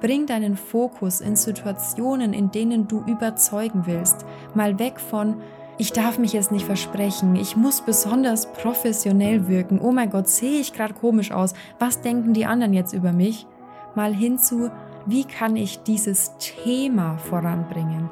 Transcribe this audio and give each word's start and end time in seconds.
Bring 0.00 0.26
deinen 0.26 0.56
Fokus 0.56 1.20
in 1.20 1.34
Situationen, 1.34 2.32
in 2.32 2.50
denen 2.50 2.86
du 2.86 3.02
überzeugen 3.06 3.82
willst, 3.86 4.24
mal 4.54 4.78
weg 4.78 5.00
von 5.00 5.36
ich 5.80 5.92
darf 5.92 6.18
mich 6.18 6.32
jetzt 6.32 6.50
nicht 6.50 6.66
versprechen, 6.66 7.36
ich 7.36 7.56
muss 7.56 7.80
besonders 7.80 8.52
professionell 8.52 9.46
wirken, 9.46 9.80
oh 9.80 9.92
mein 9.92 10.10
Gott, 10.10 10.28
sehe 10.28 10.60
ich 10.60 10.72
gerade 10.72 10.92
komisch 10.92 11.30
aus, 11.30 11.54
was 11.78 12.00
denken 12.00 12.34
die 12.34 12.46
anderen 12.46 12.74
jetzt 12.74 12.92
über 12.92 13.12
mich? 13.12 13.46
Mal 13.94 14.12
hinzu, 14.12 14.70
wie 15.06 15.24
kann 15.24 15.54
ich 15.54 15.84
dieses 15.84 16.36
Thema 16.38 17.16
voranbringen? 17.18 18.10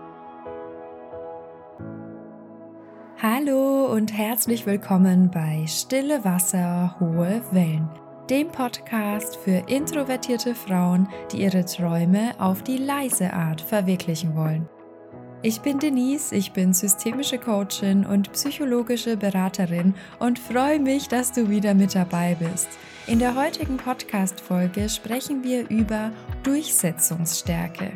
Hallo 3.21 3.87
und 3.93 4.17
herzlich 4.17 4.65
willkommen 4.67 5.31
bei 5.33 5.65
Stille 5.67 6.25
Wasser, 6.25 6.95
hohe 7.01 7.43
Wellen, 7.51 7.89
dem 8.31 8.49
Podcast 8.49 9.37
für 9.37 9.63
introvertierte 9.69 10.55
Frauen, 10.55 11.09
die 11.31 11.43
ihre 11.43 11.65
Träume 11.65 12.35
auf 12.39 12.63
die 12.63 12.79
leise 12.79 13.33
Art 13.33 13.61
verwirklichen 13.61 14.35
wollen. 14.35 14.69
Ich 15.43 15.61
bin 15.61 15.79
Denise, 15.79 16.35
ich 16.35 16.53
bin 16.53 16.73
systemische 16.73 17.39
Coachin 17.39 18.05
und 18.05 18.33
psychologische 18.33 19.17
Beraterin 19.17 19.95
und 20.19 20.41
freue 20.41 20.81
mich, 20.81 21.07
dass 21.09 21.31
du 21.31 21.49
wieder 21.49 21.75
mit 21.75 21.95
dabei 21.95 22.35
bist. 22.35 22.69
In 23.07 23.21
der 23.21 23.37
heutigen 23.37 23.77
Podcast-Folge 23.77 24.89
sprechen 24.89 25.45
wir 25.45 25.69
über 25.71 26.11
Durchsetzungsstärke. 26.43 27.93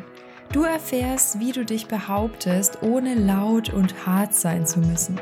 Du 0.53 0.63
erfährst, 0.63 1.39
wie 1.39 1.51
du 1.51 1.65
dich 1.65 1.87
behauptest, 1.87 2.81
ohne 2.83 3.15
laut 3.15 3.73
und 3.73 4.05
hart 4.05 4.33
sein 4.33 4.65
zu 4.65 4.79
müssen. 4.79 5.19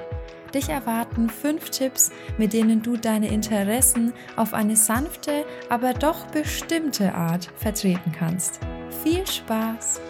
Dich 0.54 0.70
erwarten 0.70 1.30
fünf 1.30 1.70
Tipps, 1.70 2.12
mit 2.40 2.54
denen 2.54 2.82
du 2.82 2.98
deine 2.98 3.28
Interessen 3.28 4.14
auf 4.36 4.54
eine 4.54 4.76
sanfte, 4.76 5.46
aber 5.70 5.94
doch 5.94 6.26
bestimmte 6.28 7.14
Art 7.14 7.52
vertreten 7.56 8.12
kannst. 8.12 8.60
Viel 9.04 9.26
Spaß! 9.28 10.02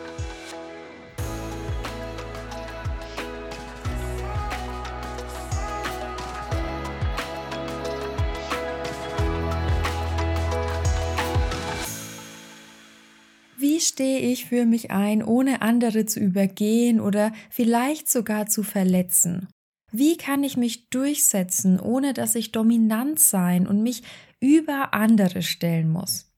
Wie 13.57 13.81
stehe 13.81 14.19
ich 14.19 14.45
für 14.45 14.65
mich 14.65 14.89
ein, 14.89 15.21
ohne 15.21 15.61
andere 15.61 16.05
zu 16.05 16.21
übergehen 16.21 17.01
oder 17.01 17.33
vielleicht 17.49 18.09
sogar 18.09 18.47
zu 18.47 18.63
verletzen? 18.63 19.49
Wie 19.91 20.17
kann 20.17 20.43
ich 20.43 20.57
mich 20.57 20.89
durchsetzen, 20.89 21.79
ohne 21.79 22.13
dass 22.13 22.35
ich 22.35 22.51
dominant 22.51 23.19
sein 23.19 23.67
und 23.67 23.81
mich 23.81 24.03
über 24.39 24.93
andere 24.93 25.41
stellen 25.41 25.89
muss? 25.89 26.29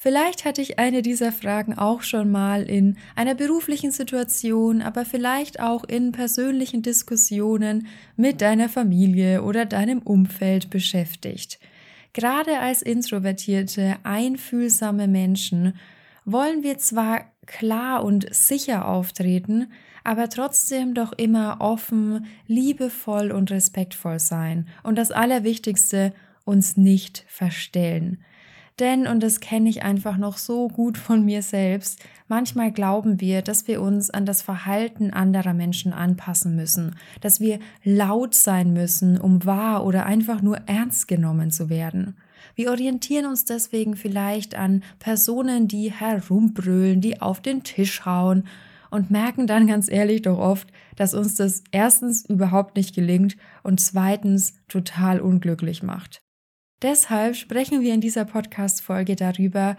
Vielleicht 0.00 0.44
hatte 0.44 0.62
ich 0.62 0.78
eine 0.78 1.02
dieser 1.02 1.32
Fragen 1.32 1.76
auch 1.76 2.02
schon 2.02 2.30
mal 2.30 2.62
in 2.62 2.98
einer 3.16 3.34
beruflichen 3.34 3.90
Situation, 3.90 4.80
aber 4.80 5.04
vielleicht 5.04 5.58
auch 5.58 5.82
in 5.82 6.12
persönlichen 6.12 6.82
Diskussionen 6.82 7.88
mit 8.16 8.40
deiner 8.40 8.68
Familie 8.68 9.42
oder 9.42 9.64
deinem 9.66 9.98
Umfeld 9.98 10.70
beschäftigt. 10.70 11.58
Gerade 12.12 12.60
als 12.60 12.82
introvertierte, 12.82 13.96
einfühlsame 14.04 15.08
Menschen 15.08 15.74
wollen 16.24 16.62
wir 16.62 16.78
zwar 16.78 17.32
klar 17.46 18.04
und 18.04 18.32
sicher 18.32 18.86
auftreten, 18.86 19.72
aber 20.08 20.30
trotzdem 20.30 20.94
doch 20.94 21.12
immer 21.12 21.58
offen, 21.60 22.24
liebevoll 22.46 23.30
und 23.30 23.50
respektvoll 23.50 24.18
sein 24.18 24.66
und 24.82 24.96
das 24.96 25.10
Allerwichtigste, 25.10 26.14
uns 26.46 26.78
nicht 26.78 27.26
verstellen. 27.28 28.16
Denn, 28.78 29.06
und 29.06 29.22
das 29.22 29.40
kenne 29.40 29.68
ich 29.68 29.82
einfach 29.82 30.16
noch 30.16 30.38
so 30.38 30.68
gut 30.68 30.96
von 30.96 31.26
mir 31.26 31.42
selbst, 31.42 32.02
manchmal 32.26 32.72
glauben 32.72 33.20
wir, 33.20 33.42
dass 33.42 33.68
wir 33.68 33.82
uns 33.82 34.08
an 34.08 34.24
das 34.24 34.40
Verhalten 34.40 35.10
anderer 35.10 35.52
Menschen 35.52 35.92
anpassen 35.92 36.56
müssen, 36.56 36.96
dass 37.20 37.38
wir 37.38 37.58
laut 37.84 38.34
sein 38.34 38.72
müssen, 38.72 39.20
um 39.20 39.44
wahr 39.44 39.84
oder 39.84 40.06
einfach 40.06 40.40
nur 40.40 40.56
ernst 40.64 41.06
genommen 41.06 41.50
zu 41.50 41.68
werden. 41.68 42.16
Wir 42.54 42.70
orientieren 42.70 43.26
uns 43.26 43.44
deswegen 43.44 43.94
vielleicht 43.94 44.54
an 44.54 44.82
Personen, 45.00 45.68
die 45.68 45.92
herumbrüllen, 45.92 47.02
die 47.02 47.20
auf 47.20 47.42
den 47.42 47.62
Tisch 47.62 48.06
hauen 48.06 48.44
und 48.90 49.10
merken 49.10 49.46
dann 49.46 49.66
ganz 49.66 49.90
ehrlich 49.90 50.22
doch 50.22 50.38
oft, 50.38 50.68
dass 50.96 51.14
uns 51.14 51.34
das 51.36 51.62
erstens 51.70 52.24
überhaupt 52.28 52.76
nicht 52.76 52.94
gelingt 52.94 53.36
und 53.62 53.80
zweitens 53.80 54.54
total 54.68 55.20
unglücklich 55.20 55.82
macht. 55.82 56.22
Deshalb 56.82 57.34
sprechen 57.34 57.80
wir 57.80 57.92
in 57.92 58.00
dieser 58.00 58.24
Podcast-Folge 58.24 59.16
darüber, 59.16 59.76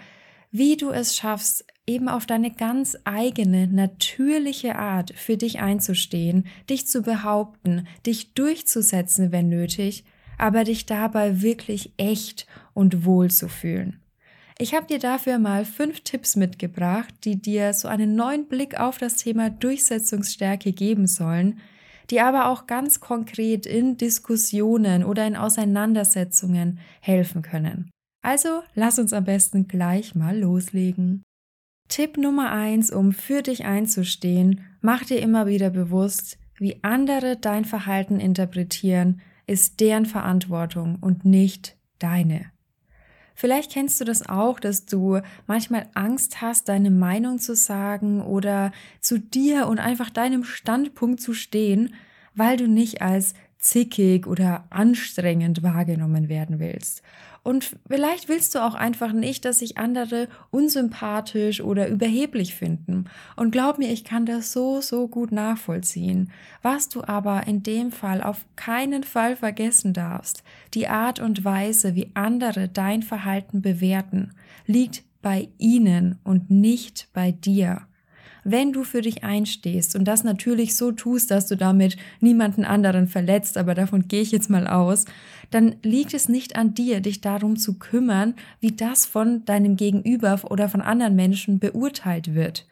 wie 0.51 0.77
du 0.77 0.89
es 0.89 1.15
schaffst, 1.15 1.65
eben 1.87 2.09
auf 2.09 2.25
deine 2.25 2.51
ganz 2.51 2.97
eigene, 3.03 3.67
natürliche 3.67 4.75
Art 4.75 5.13
für 5.15 5.37
dich 5.37 5.59
einzustehen, 5.59 6.47
dich 6.69 6.87
zu 6.87 7.01
behaupten, 7.01 7.87
dich 8.05 8.33
durchzusetzen, 8.33 9.31
wenn 9.31 9.49
nötig, 9.49 10.03
aber 10.37 10.63
dich 10.63 10.85
dabei 10.85 11.41
wirklich 11.41 11.93
echt 11.97 12.47
und 12.73 13.05
wohl 13.05 13.31
zu 13.31 13.47
fühlen. 13.47 13.99
Ich 14.61 14.73
habe 14.73 14.85
dir 14.87 14.99
dafür 14.99 15.39
mal 15.39 15.63
fünf 15.63 16.01
Tipps 16.01 16.35
mitgebracht, 16.35 17.13
die 17.23 17.41
dir 17.41 17.73
so 17.73 17.87
einen 17.87 18.15
neuen 18.15 18.47
Blick 18.49 18.77
auf 18.77 18.97
das 18.97 19.15
Thema 19.15 19.49
Durchsetzungsstärke 19.49 20.73
geben 20.73 21.07
sollen, 21.07 21.59
die 22.09 22.19
aber 22.19 22.49
auch 22.49 22.67
ganz 22.67 22.99
konkret 22.99 23.65
in 23.65 23.95
Diskussionen 23.95 25.05
oder 25.05 25.25
in 25.25 25.37
Auseinandersetzungen 25.37 26.79
helfen 26.99 27.41
können. 27.41 27.89
Also 28.21 28.61
lass 28.75 28.99
uns 28.99 29.13
am 29.13 29.23
besten 29.23 29.69
gleich 29.69 30.13
mal 30.13 30.37
loslegen. 30.37 31.23
Tipp 31.87 32.17
Nummer 32.17 32.51
eins, 32.51 32.91
um 32.91 33.13
für 33.13 33.41
dich 33.41 33.63
einzustehen, 33.63 34.65
mach 34.81 35.05
dir 35.05 35.21
immer 35.21 35.47
wieder 35.47 35.69
bewusst, 35.69 36.37
wie 36.57 36.83
andere 36.83 37.37
dein 37.37 37.63
Verhalten 37.63 38.19
interpretieren, 38.19 39.21
ist 39.47 39.79
deren 39.79 40.05
Verantwortung 40.05 40.97
und 40.99 41.23
nicht 41.23 41.77
deine. 41.97 42.51
Vielleicht 43.39 43.71
kennst 43.71 44.01
du 44.01 44.03
das 44.03 44.27
auch, 44.27 44.59
dass 44.59 44.85
du 44.85 45.21
manchmal 45.47 45.87
Angst 45.93 46.41
hast, 46.41 46.67
deine 46.67 46.91
Meinung 46.91 47.39
zu 47.39 47.55
sagen 47.55 48.21
oder 48.21 48.73
zu 48.99 49.17
dir 49.17 49.67
und 49.67 49.79
einfach 49.79 50.09
deinem 50.09 50.43
Standpunkt 50.43 51.21
zu 51.21 51.33
stehen, 51.33 51.93
weil 52.35 52.57
du 52.57 52.67
nicht 52.67 53.01
als 53.01 53.35
zickig 53.57 54.27
oder 54.27 54.65
anstrengend 54.71 55.63
wahrgenommen 55.63 56.27
werden 56.27 56.59
willst. 56.59 57.01
Und 57.43 57.75
vielleicht 57.87 58.29
willst 58.29 58.55
du 58.55 58.59
auch 58.59 58.75
einfach 58.75 59.11
nicht, 59.11 59.45
dass 59.45 59.59
sich 59.59 59.77
andere 59.77 60.27
unsympathisch 60.51 61.61
oder 61.61 61.87
überheblich 61.87 62.55
finden. 62.55 63.05
Und 63.35 63.51
glaub 63.51 63.77
mir, 63.77 63.91
ich 63.91 64.03
kann 64.03 64.25
das 64.25 64.51
so, 64.51 64.81
so 64.81 65.07
gut 65.07 65.31
nachvollziehen. 65.31 66.31
Was 66.61 66.89
du 66.89 67.03
aber 67.03 67.47
in 67.47 67.63
dem 67.63 67.91
Fall 67.91 68.21
auf 68.21 68.45
keinen 68.55 69.03
Fall 69.03 69.35
vergessen 69.35 69.93
darfst, 69.93 70.43
die 70.73 70.87
Art 70.87 71.19
und 71.19 71.43
Weise, 71.43 71.95
wie 71.95 72.11
andere 72.13 72.67
dein 72.67 73.03
Verhalten 73.03 73.61
bewerten, 73.61 74.33
liegt 74.65 75.03
bei 75.21 75.49
ihnen 75.57 76.19
und 76.23 76.49
nicht 76.49 77.09
bei 77.13 77.31
dir 77.31 77.88
wenn 78.43 78.73
du 78.73 78.83
für 78.83 79.01
dich 79.01 79.23
einstehst 79.23 79.95
und 79.95 80.05
das 80.05 80.23
natürlich 80.23 80.75
so 80.75 80.91
tust, 80.91 81.31
dass 81.31 81.47
du 81.47 81.55
damit 81.55 81.97
niemanden 82.19 82.65
anderen 82.65 83.07
verletzt, 83.07 83.57
aber 83.57 83.75
davon 83.75 84.07
gehe 84.07 84.21
ich 84.21 84.31
jetzt 84.31 84.49
mal 84.49 84.67
aus, 84.67 85.05
dann 85.51 85.75
liegt 85.83 86.13
es 86.13 86.29
nicht 86.29 86.55
an 86.55 86.73
dir, 86.73 87.01
dich 87.01 87.21
darum 87.21 87.57
zu 87.57 87.79
kümmern, 87.79 88.35
wie 88.59 88.71
das 88.71 89.05
von 89.05 89.45
deinem 89.45 89.75
Gegenüber 89.75 90.39
oder 90.49 90.69
von 90.69 90.81
anderen 90.81 91.15
Menschen 91.15 91.59
beurteilt 91.59 92.33
wird. 92.35 92.67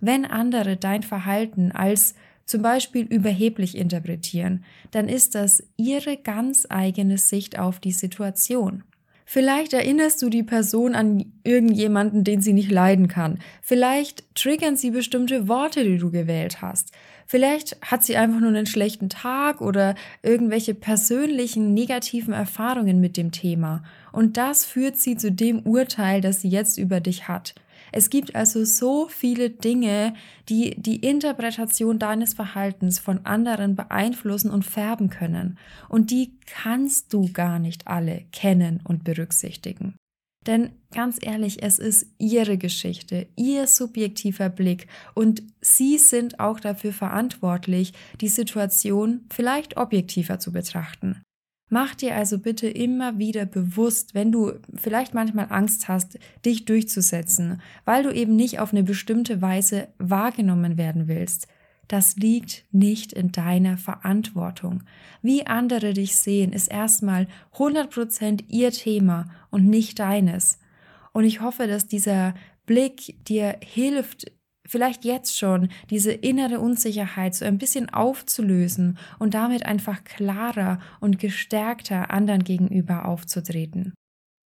Wenn 0.00 0.24
andere 0.24 0.76
dein 0.76 1.02
Verhalten 1.02 1.72
als 1.72 2.14
zum 2.44 2.62
Beispiel 2.62 3.04
überheblich 3.06 3.76
interpretieren, 3.76 4.64
dann 4.92 5.08
ist 5.08 5.34
das 5.34 5.64
ihre 5.76 6.16
ganz 6.16 6.66
eigene 6.68 7.18
Sicht 7.18 7.58
auf 7.58 7.80
die 7.80 7.92
Situation. 7.92 8.84
Vielleicht 9.28 9.72
erinnerst 9.72 10.22
du 10.22 10.30
die 10.30 10.44
Person 10.44 10.94
an 10.94 11.32
irgendjemanden, 11.42 12.22
den 12.22 12.40
sie 12.40 12.52
nicht 12.52 12.70
leiden 12.70 13.08
kann. 13.08 13.40
Vielleicht 13.60 14.24
triggern 14.36 14.76
sie 14.76 14.92
bestimmte 14.92 15.48
Worte, 15.48 15.82
die 15.82 15.98
du 15.98 16.12
gewählt 16.12 16.62
hast. 16.62 16.92
Vielleicht 17.26 17.76
hat 17.82 18.04
sie 18.04 18.16
einfach 18.16 18.38
nur 18.38 18.50
einen 18.50 18.66
schlechten 18.66 19.08
Tag 19.08 19.60
oder 19.60 19.96
irgendwelche 20.22 20.74
persönlichen 20.74 21.74
negativen 21.74 22.32
Erfahrungen 22.32 23.00
mit 23.00 23.16
dem 23.16 23.32
Thema. 23.32 23.82
Und 24.12 24.36
das 24.36 24.64
führt 24.64 24.96
sie 24.96 25.16
zu 25.16 25.32
dem 25.32 25.58
Urteil, 25.66 26.20
das 26.20 26.40
sie 26.40 26.48
jetzt 26.48 26.78
über 26.78 27.00
dich 27.00 27.26
hat. 27.26 27.56
Es 27.96 28.10
gibt 28.10 28.36
also 28.36 28.66
so 28.66 29.08
viele 29.08 29.48
Dinge, 29.48 30.12
die 30.50 30.74
die 30.76 30.96
Interpretation 30.96 31.98
deines 31.98 32.34
Verhaltens 32.34 32.98
von 32.98 33.24
anderen 33.24 33.74
beeinflussen 33.74 34.50
und 34.50 34.66
färben 34.66 35.08
können. 35.08 35.58
Und 35.88 36.10
die 36.10 36.38
kannst 36.44 37.14
du 37.14 37.32
gar 37.32 37.58
nicht 37.58 37.86
alle 37.86 38.26
kennen 38.32 38.80
und 38.84 39.02
berücksichtigen. 39.02 39.96
Denn 40.46 40.72
ganz 40.92 41.16
ehrlich, 41.22 41.62
es 41.62 41.78
ist 41.78 42.08
ihre 42.18 42.58
Geschichte, 42.58 43.28
ihr 43.34 43.66
subjektiver 43.66 44.50
Blick 44.50 44.88
und 45.14 45.42
sie 45.62 45.96
sind 45.96 46.38
auch 46.38 46.60
dafür 46.60 46.92
verantwortlich, 46.92 47.94
die 48.20 48.28
Situation 48.28 49.24
vielleicht 49.32 49.78
objektiver 49.78 50.38
zu 50.38 50.52
betrachten. 50.52 51.22
Mach 51.68 51.96
dir 51.96 52.14
also 52.14 52.38
bitte 52.38 52.68
immer 52.68 53.18
wieder 53.18 53.44
bewusst, 53.44 54.14
wenn 54.14 54.30
du 54.30 54.52
vielleicht 54.74 55.14
manchmal 55.14 55.48
Angst 55.50 55.88
hast, 55.88 56.18
dich 56.44 56.64
durchzusetzen, 56.64 57.60
weil 57.84 58.04
du 58.04 58.12
eben 58.12 58.36
nicht 58.36 58.60
auf 58.60 58.72
eine 58.72 58.84
bestimmte 58.84 59.42
Weise 59.42 59.88
wahrgenommen 59.98 60.78
werden 60.78 61.08
willst. 61.08 61.48
Das 61.88 62.16
liegt 62.16 62.64
nicht 62.72 63.12
in 63.12 63.32
deiner 63.32 63.78
Verantwortung. 63.78 64.82
Wie 65.22 65.46
andere 65.46 65.92
dich 65.92 66.16
sehen, 66.16 66.52
ist 66.52 66.68
erstmal 66.68 67.26
100% 67.54 68.44
ihr 68.48 68.70
Thema 68.70 69.26
und 69.50 69.66
nicht 69.66 69.98
deines. 69.98 70.58
Und 71.12 71.24
ich 71.24 71.40
hoffe, 71.40 71.66
dass 71.66 71.86
dieser 71.86 72.34
Blick 72.66 73.24
dir 73.24 73.56
hilft, 73.60 74.30
vielleicht 74.68 75.04
jetzt 75.04 75.38
schon 75.38 75.68
diese 75.90 76.12
innere 76.12 76.60
Unsicherheit 76.60 77.34
so 77.34 77.44
ein 77.44 77.58
bisschen 77.58 77.90
aufzulösen 77.90 78.98
und 79.18 79.34
damit 79.34 79.66
einfach 79.66 80.04
klarer 80.04 80.80
und 81.00 81.18
gestärkter 81.18 82.10
anderen 82.10 82.44
gegenüber 82.44 83.06
aufzutreten. 83.06 83.94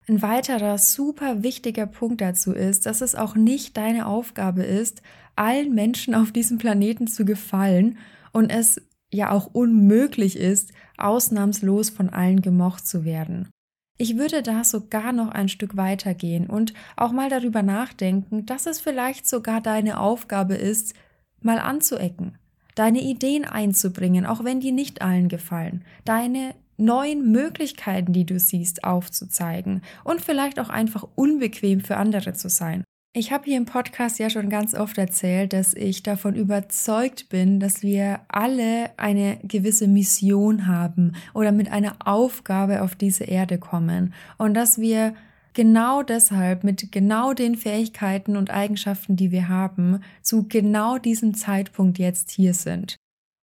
Ein 0.06 0.20
weiterer 0.20 0.76
super 0.76 1.42
wichtiger 1.42 1.86
Punkt 1.86 2.20
dazu 2.20 2.52
ist, 2.52 2.84
dass 2.84 3.00
es 3.00 3.14
auch 3.14 3.34
nicht 3.36 3.76
deine 3.76 4.06
Aufgabe 4.06 4.62
ist, 4.62 5.00
allen 5.34 5.74
Menschen 5.74 6.14
auf 6.14 6.30
diesem 6.30 6.58
Planeten 6.58 7.06
zu 7.06 7.24
gefallen 7.24 7.96
und 8.32 8.50
es 8.50 8.82
ja 9.10 9.30
auch 9.30 9.46
unmöglich 9.46 10.36
ist, 10.36 10.72
ausnahmslos 10.98 11.88
von 11.88 12.10
allen 12.10 12.42
gemocht 12.42 12.86
zu 12.86 13.04
werden. 13.04 13.48
Ich 13.96 14.16
würde 14.16 14.42
da 14.42 14.64
sogar 14.64 15.12
noch 15.12 15.28
ein 15.28 15.48
Stück 15.48 15.76
weitergehen 15.76 16.48
und 16.48 16.74
auch 16.96 17.12
mal 17.12 17.30
darüber 17.30 17.62
nachdenken, 17.62 18.44
dass 18.44 18.66
es 18.66 18.80
vielleicht 18.80 19.26
sogar 19.26 19.60
deine 19.60 20.00
Aufgabe 20.00 20.54
ist, 20.54 20.94
mal 21.40 21.60
anzuecken, 21.60 22.36
deine 22.74 23.00
Ideen 23.00 23.44
einzubringen, 23.44 24.26
auch 24.26 24.42
wenn 24.42 24.58
die 24.58 24.72
nicht 24.72 25.00
allen 25.00 25.28
gefallen, 25.28 25.84
deine 26.04 26.56
neuen 26.76 27.30
Möglichkeiten, 27.30 28.12
die 28.12 28.26
du 28.26 28.40
siehst, 28.40 28.82
aufzuzeigen 28.82 29.82
und 30.02 30.20
vielleicht 30.20 30.58
auch 30.58 30.70
einfach 30.70 31.06
unbequem 31.14 31.80
für 31.80 31.96
andere 31.96 32.32
zu 32.32 32.48
sein. 32.48 32.82
Ich 33.16 33.30
habe 33.30 33.44
hier 33.44 33.58
im 33.58 33.64
Podcast 33.64 34.18
ja 34.18 34.28
schon 34.28 34.48
ganz 34.50 34.74
oft 34.74 34.98
erzählt, 34.98 35.52
dass 35.52 35.72
ich 35.72 36.02
davon 36.02 36.34
überzeugt 36.34 37.28
bin, 37.28 37.60
dass 37.60 37.80
wir 37.84 38.22
alle 38.26 38.90
eine 38.96 39.38
gewisse 39.44 39.86
Mission 39.86 40.66
haben 40.66 41.12
oder 41.32 41.52
mit 41.52 41.70
einer 41.70 41.94
Aufgabe 42.04 42.82
auf 42.82 42.96
diese 42.96 43.22
Erde 43.22 43.58
kommen 43.58 44.12
und 44.36 44.54
dass 44.54 44.78
wir 44.78 45.14
genau 45.52 46.02
deshalb 46.02 46.64
mit 46.64 46.90
genau 46.90 47.34
den 47.34 47.54
Fähigkeiten 47.54 48.36
und 48.36 48.50
Eigenschaften, 48.50 49.14
die 49.14 49.30
wir 49.30 49.48
haben, 49.48 50.00
zu 50.20 50.48
genau 50.48 50.98
diesem 50.98 51.34
Zeitpunkt 51.34 52.00
jetzt 52.00 52.32
hier 52.32 52.52
sind. 52.52 52.96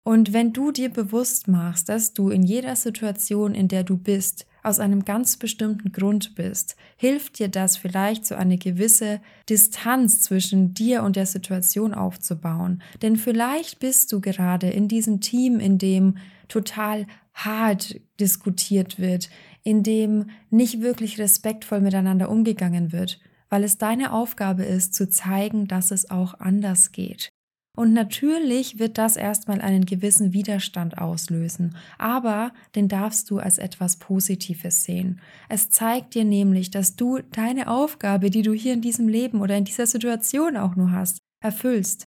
Und 0.03 0.33
wenn 0.33 0.53
du 0.53 0.73
dir 0.73 0.89
bewusst 0.89 1.47
machst, 1.47 1.89
dass 1.89 2.13
du 2.13 2.31
in 2.31 2.43
jeder 2.43 2.75
Situation, 2.75 3.55
in 3.55 3.69
der 3.69 3.85
du 3.85 3.97
bist, 3.97 4.47
aus 4.63 4.79
einem 4.79 5.05
ganz 5.05 5.37
bestimmten 5.37 5.93
Grund 5.93 6.35
bist, 6.35 6.77
hilft 6.97 7.39
dir 7.39 7.49
das 7.49 7.77
vielleicht 7.77 8.27
so 8.27 8.35
eine 8.35 8.59
gewisse 8.59 9.21
Distanz 9.49 10.23
zwischen 10.23 10.75
dir 10.75 11.03
und 11.03 11.17
der 11.17 11.27
Situation 11.27 11.95
aufzubauen. 11.95 12.83
Denn 13.03 13.17
vielleicht 13.17 13.79
bist 13.81 14.13
du 14.13 14.21
gerade 14.21 14.69
in 14.69 14.89
diesem 14.89 15.21
Team, 15.21 15.61
in 15.61 15.79
dem 15.79 16.19
total 16.49 17.07
hart 17.33 18.01
diskutiert 18.19 18.99
wird, 18.99 19.31
in 19.63 19.83
dem 19.83 20.31
nicht 20.51 20.81
wirklich 20.81 21.19
respektvoll 21.19 21.81
miteinander 21.81 22.29
umgegangen 22.29 22.93
wird, 22.93 23.21
weil 23.49 23.65
es 23.65 23.79
deine 23.79 24.13
Aufgabe 24.13 24.65
ist, 24.65 24.95
zu 24.95 25.09
zeigen, 25.09 25.67
dass 25.67 25.91
es 25.91 26.11
auch 26.11 26.35
anders 26.41 26.93
geht. 26.93 27.31
Und 27.81 27.95
natürlich 27.95 28.79
wird 28.79 28.99
das 28.99 29.17
erstmal 29.17 29.63
einen 29.63 29.87
gewissen 29.87 30.35
Widerstand 30.35 30.99
auslösen, 30.99 31.79
aber 31.97 32.53
den 32.75 32.89
darfst 32.89 33.31
du 33.31 33.39
als 33.39 33.57
etwas 33.57 33.97
Positives 33.97 34.85
sehen. 34.85 35.23
Es 35.49 35.71
zeigt 35.71 36.15
dir 36.15 36.27
nämlich, 36.27 36.71
dass 36.71 36.95
du 36.97 37.21
deine 37.33 37.69
Aufgabe, 37.71 38.29
die 38.29 38.43
du 38.43 38.53
hier 38.53 38.75
in 38.75 38.83
diesem 38.83 39.09
Leben 39.09 39.41
oder 39.41 39.57
in 39.57 39.65
dieser 39.65 39.87
Situation 39.87 40.59
auch 40.59 40.77
nur 40.77 40.93
hast, 40.93 41.21
erfüllst. 41.43 42.05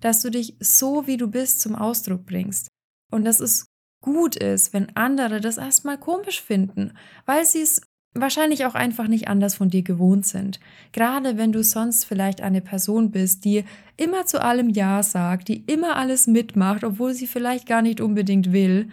Dass 0.00 0.22
du 0.22 0.30
dich 0.30 0.56
so, 0.58 1.06
wie 1.06 1.18
du 1.18 1.28
bist, 1.28 1.60
zum 1.60 1.74
Ausdruck 1.74 2.24
bringst. 2.24 2.68
Und 3.12 3.26
dass 3.26 3.40
es 3.40 3.66
gut 4.00 4.36
ist, 4.36 4.72
wenn 4.72 4.96
andere 4.96 5.42
das 5.42 5.58
erstmal 5.58 5.98
komisch 5.98 6.40
finden, 6.40 6.96
weil 7.26 7.44
sie 7.44 7.60
es 7.60 7.82
wahrscheinlich 8.14 8.64
auch 8.64 8.74
einfach 8.74 9.08
nicht 9.08 9.28
anders 9.28 9.56
von 9.56 9.70
dir 9.70 9.82
gewohnt 9.82 10.24
sind. 10.24 10.60
Gerade 10.92 11.36
wenn 11.36 11.52
du 11.52 11.64
sonst 11.64 12.04
vielleicht 12.04 12.40
eine 12.40 12.60
Person 12.60 13.10
bist, 13.10 13.44
die 13.44 13.64
immer 13.96 14.24
zu 14.24 14.42
allem 14.42 14.70
Ja 14.70 15.02
sagt, 15.02 15.48
die 15.48 15.64
immer 15.66 15.96
alles 15.96 16.26
mitmacht, 16.26 16.84
obwohl 16.84 17.12
sie 17.12 17.26
vielleicht 17.26 17.66
gar 17.66 17.82
nicht 17.82 18.00
unbedingt 18.00 18.52
will. 18.52 18.88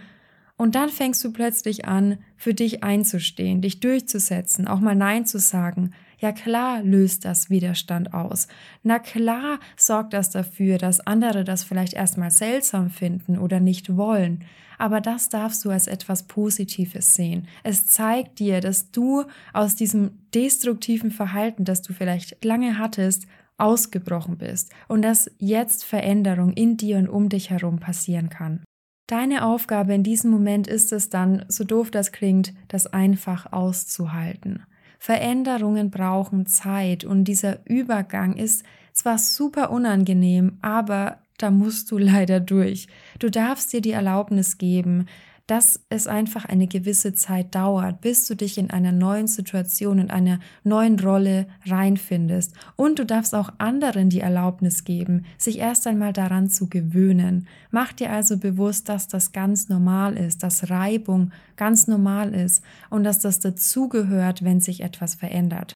Und 0.58 0.76
dann 0.76 0.90
fängst 0.90 1.24
du 1.24 1.32
plötzlich 1.32 1.86
an, 1.86 2.18
für 2.36 2.54
dich 2.54 2.84
einzustehen, 2.84 3.62
dich 3.62 3.80
durchzusetzen, 3.80 4.68
auch 4.68 4.80
mal 4.80 4.96
Nein 4.96 5.26
zu 5.26 5.40
sagen. 5.40 5.92
Ja 6.22 6.32
klar 6.32 6.84
löst 6.84 7.26
das 7.26 7.50
Widerstand 7.50 8.14
aus. 8.14 8.48
Na 8.84 9.00
klar 9.00 9.60
sorgt 9.76 10.14
das 10.14 10.30
dafür, 10.30 10.78
dass 10.78 11.00
andere 11.00 11.44
das 11.44 11.64
vielleicht 11.64 11.94
erstmal 11.94 12.32
seltsam 12.32 12.90
finden 12.90 13.38
oder 13.38 13.60
nicht 13.60 13.98
wollen 13.98 14.46
aber 14.82 15.00
das 15.00 15.30
darfst 15.30 15.64
du 15.64 15.70
als 15.70 15.86
etwas 15.86 16.24
Positives 16.24 17.14
sehen. 17.14 17.48
Es 17.62 17.86
zeigt 17.86 18.40
dir, 18.40 18.62
dass 18.62 18.90
du 18.90 19.26
aus 19.54 19.76
diesem 19.76 20.18
destruktiven 20.34 21.12
Verhalten, 21.12 21.66
das 21.66 21.84
du 21.84 21.94
vielleicht 21.94 22.44
lange 22.44 22.80
hattest, 22.80 23.28
ausgebrochen 23.60 24.40
bist 24.40 24.74
und 24.88 25.04
dass 25.04 25.30
jetzt 25.38 25.86
Veränderung 25.86 26.54
in 26.54 26.78
dir 26.78 26.98
und 26.98 27.10
um 27.10 27.30
dich 27.30 27.52
herum 27.52 27.78
passieren 27.78 28.30
kann. 28.30 28.64
Deine 29.06 29.46
Aufgabe 29.46 29.94
in 29.94 30.02
diesem 30.02 30.32
Moment 30.32 30.66
ist 30.66 30.92
es 30.92 31.12
dann, 31.12 31.46
so 31.48 31.64
doof 31.64 31.92
das 31.92 32.12
klingt, 32.12 32.56
das 32.68 32.88
einfach 32.88 33.54
auszuhalten. 33.54 34.64
Veränderungen 35.04 35.90
brauchen 35.90 36.46
Zeit 36.46 37.06
und 37.06 37.24
dieser 37.24 37.66
Übergang 37.66 38.36
ist 38.36 38.64
zwar 38.94 39.18
super 39.18 39.72
unangenehm, 39.72 40.60
aber 40.62 41.18
da 41.40 41.50
musst 41.50 41.90
du 41.90 41.98
leider 41.98 42.40
durch. 42.40 42.86
Du 43.18 43.32
darfst 43.32 43.74
dir 43.74 43.82
die 43.82 43.94
Erlaubnis 43.94 44.60
geben, 44.60 45.08
dass 45.48 45.82
es 45.90 46.08
einfach 46.08 46.46
eine 46.46 46.68
gewisse 46.68 47.14
Zeit 47.14 47.56
dauert, 47.56 48.02
bis 48.02 48.28
du 48.28 48.36
dich 48.36 48.58
in 48.58 48.70
einer 48.70 48.92
neuen 48.92 49.28
Situation, 49.28 50.00
in 50.00 50.10
einer 50.10 50.40
neuen 50.64 51.00
Rolle 51.00 51.48
reinfindest. 51.66 52.54
Und 52.76 53.00
du 53.00 53.06
darfst 53.06 53.36
auch 53.36 53.52
anderen 53.58 54.10
die 54.10 54.22
Erlaubnis 54.22 54.84
geben, 54.84 55.26
sich 55.38 55.60
erst 55.60 55.88
einmal 55.88 56.14
daran 56.14 56.50
zu 56.50 56.70
gewöhnen. 56.70 57.48
Mach 57.70 57.94
dir 57.94 58.12
also 58.12 58.38
bewusst, 58.38 58.90
dass 58.90 59.08
das 59.08 59.32
ganz 59.32 59.70
normal 59.70 60.18
ist, 60.18 60.44
dass 60.44 60.70
Reibung 60.70 61.32
ganz 61.56 61.88
normal 61.88 62.34
ist 62.34 62.64
und 62.90 63.04
dass 63.04 63.20
das 63.20 63.40
dazugehört, 63.40 64.44
wenn 64.44 64.60
sich 64.60 64.82
etwas 64.82 65.16
verändert. 65.16 65.74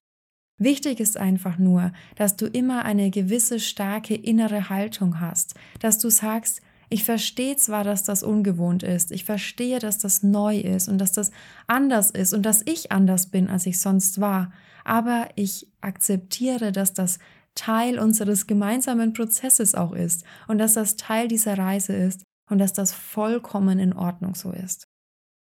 Wichtig 0.58 1.00
ist 1.00 1.18
einfach 1.18 1.58
nur, 1.58 1.92
dass 2.14 2.36
du 2.36 2.46
immer 2.46 2.86
eine 2.86 3.10
gewisse 3.10 3.60
starke 3.60 4.14
innere 4.14 4.70
Haltung 4.70 5.20
hast, 5.20 5.54
dass 5.80 5.98
du 5.98 6.08
sagst, 6.08 6.62
ich 6.88 7.04
verstehe 7.04 7.56
zwar, 7.56 7.84
dass 7.84 8.04
das 8.04 8.22
ungewohnt 8.22 8.82
ist, 8.82 9.10
ich 9.12 9.24
verstehe, 9.24 9.78
dass 9.78 9.98
das 9.98 10.22
neu 10.22 10.58
ist 10.58 10.88
und 10.88 10.98
dass 10.98 11.12
das 11.12 11.30
anders 11.66 12.10
ist 12.10 12.32
und 12.32 12.42
dass 12.42 12.62
ich 12.64 12.92
anders 12.92 13.26
bin, 13.26 13.48
als 13.48 13.66
ich 13.66 13.80
sonst 13.80 14.20
war, 14.20 14.52
aber 14.84 15.28
ich 15.34 15.68
akzeptiere, 15.80 16.72
dass 16.72 16.94
das 16.94 17.18
Teil 17.54 17.98
unseres 17.98 18.46
gemeinsamen 18.46 19.12
Prozesses 19.12 19.74
auch 19.74 19.92
ist 19.92 20.24
und 20.46 20.58
dass 20.58 20.74
das 20.74 20.96
Teil 20.96 21.28
dieser 21.28 21.58
Reise 21.58 21.94
ist 21.94 22.22
und 22.50 22.58
dass 22.58 22.72
das 22.72 22.92
vollkommen 22.92 23.78
in 23.78 23.92
Ordnung 23.92 24.34
so 24.34 24.52
ist. 24.52 24.86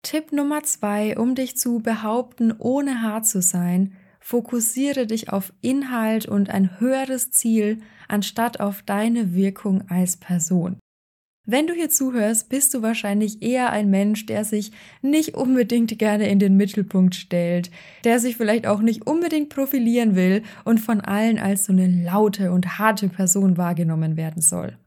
Tipp 0.04 0.34
Nummer 0.34 0.64
zwei, 0.64 1.18
um 1.18 1.34
dich 1.34 1.58
zu 1.58 1.80
behaupten, 1.80 2.54
ohne 2.58 3.02
hart 3.02 3.26
zu 3.26 3.42
sein, 3.42 3.96
Fokussiere 4.26 5.06
dich 5.06 5.34
auf 5.34 5.52
Inhalt 5.60 6.26
und 6.26 6.50
ein 6.50 6.80
höheres 6.80 7.32
Ziel 7.32 7.82
anstatt 8.08 8.62
auf 8.62 8.82
deine 8.82 9.34
Wirkung 9.34 9.90
als 9.90 10.16
Person. 10.16 10.80
Wenn 11.46 11.68
du 11.68 11.74
hier 11.74 11.90
zuhörst, 11.90 12.48
bist 12.48 12.74
du 12.74 12.82
wahrscheinlich 12.82 13.42
eher 13.42 13.70
ein 13.72 13.90
Mensch, 13.90 14.26
der 14.26 14.46
sich 14.46 14.72
nicht 15.02 15.36
unbedingt 15.36 15.98
gerne 16.00 16.30
in 16.30 16.40
den 16.40 16.56
Mittelpunkt 16.56 17.16
stellt, 17.16 17.70
der 18.06 18.20
sich 18.20 18.38
vielleicht 18.38 18.66
auch 18.66 18.80
nicht 18.80 19.06
unbedingt 19.06 19.50
profilieren 19.50 20.16
will 20.16 20.44
und 20.64 20.80
von 20.80 21.02
allen 21.02 21.40
als 21.40 21.66
so 21.66 21.74
eine 21.74 21.88
laute 21.88 22.54
und 22.54 22.80
harte 22.80 23.10
Person 23.10 23.58
wahrgenommen 23.58 24.16
werden 24.16 24.42
soll. 24.42 24.78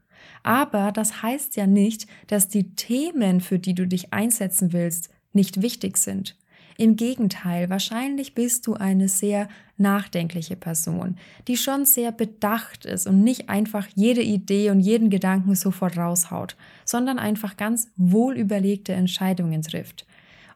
Aber 0.45 0.93
das 0.93 1.23
heißt 1.23 1.57
ja 1.57 1.67
nicht, 1.67 2.07
dass 2.27 2.49
die 2.49 2.75
Themen, 2.75 3.43
für 3.43 3.59
die 3.59 3.75
du 3.75 3.87
dich 3.87 4.15
einsetzen 4.15 4.73
willst, 4.73 5.11
nicht 5.35 5.61
wichtig 5.61 5.99
sind. 5.99 6.39
Im 6.79 6.97
Gegenteil, 6.97 7.71
wahrscheinlich 7.71 8.35
bist 8.35 8.67
du 8.67 8.75
eine 8.75 9.09
sehr 9.09 9.49
nachdenkliche 9.79 10.57
Person, 10.57 11.17
die 11.49 11.57
schon 11.57 11.87
sehr 11.87 12.13
bedacht 12.13 12.85
ist 12.85 13.07
und 13.07 13.23
nicht 13.23 13.49
einfach 13.49 13.87
jede 13.95 14.23
Idee 14.23 14.71
und 14.71 14.81
jeden 14.81 15.09
Gedanken 15.09 15.55
sofort 15.55 15.97
raushaut, 15.97 16.57
sondern 16.85 17.19
einfach 17.19 17.57
ganz 17.57 17.89
wohlüberlegte 17.97 18.93
Entscheidungen 18.93 19.63
trifft. 19.63 20.07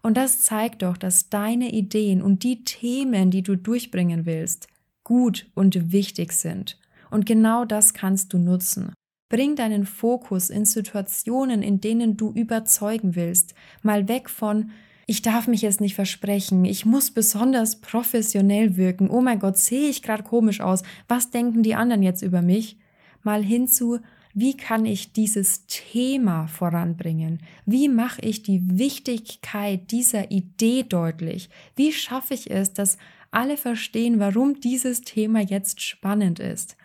Und 0.03 0.17
das 0.17 0.43
zeigt 0.43 0.83
doch, 0.83 0.97
dass 0.97 1.29
deine 1.29 1.73
Ideen 1.73 2.23
und 2.23 2.43
die 2.43 2.65
Themen, 2.65 3.31
die 3.31 3.43
du 3.43 3.57
durchbringen 3.57 4.27
willst, 4.27 4.69
gut 5.05 5.47
und 5.55 5.93
wichtig 5.93 6.33
sind. 6.33 6.79
Und 7.11 7.27
genau 7.27 7.65
das 7.65 7.95
kannst 7.95 8.33
du 8.33 8.39
nutzen. 8.39 8.93
Bring 9.29 9.57
deinen 9.57 9.87
Fokus 9.87 10.50
in 10.50 10.65
Situationen, 10.65 11.62
in 11.62 11.81
denen 11.81 12.17
du 12.17 12.33
überzeugen 12.33 13.15
willst, 13.15 13.55
mal 13.83 14.09
weg 14.09 14.29
von 14.29 14.71
ich 15.11 15.23
darf 15.23 15.49
mich 15.49 15.62
jetzt 15.62 15.81
nicht 15.81 15.97
versprechen, 15.97 16.64
ich 16.64 16.87
muss 16.87 17.11
besonders 17.11 17.81
professionell 17.81 18.76
wirken, 18.76 19.11
oh 19.11 19.21
mein 19.21 19.40
Gott, 19.40 19.59
sehe 19.59 19.88
ich 19.88 20.05
gerade 20.05 20.23
komisch 20.23 20.61
aus, 20.61 20.85
was 21.09 21.31
denken 21.31 21.64
die 21.64 21.75
anderen 21.75 22.05
jetzt 22.05 22.23
über 22.23 22.43
mich? 22.43 22.79
Mal 23.25 23.43
hinzu, 23.43 23.99
wie 24.35 24.57
kann 24.57 24.87
ich 24.87 25.12
dieses 25.12 25.67
Thema 25.67 26.47
voranbringen? 26.47 27.40
Wie 27.67 27.88
mache 27.88 28.21
ich 28.21 28.45
die 28.45 28.79
Wichtigkeit 28.79 29.90
dieser 29.90 30.31
Idee 30.31 30.85
deutlich? 30.85 31.50
Wie 31.75 31.90
schaffe 31.90 32.35
ich 32.35 32.49
es, 32.49 32.73
dass 32.73 32.97
alle 33.33 33.57
verstehen, 33.57 34.21
warum 34.21 34.61
dieses 34.61 35.00
Thema 35.00 35.40
jetzt 35.40 35.81
spannend 35.81 36.38
ist? 36.38 36.76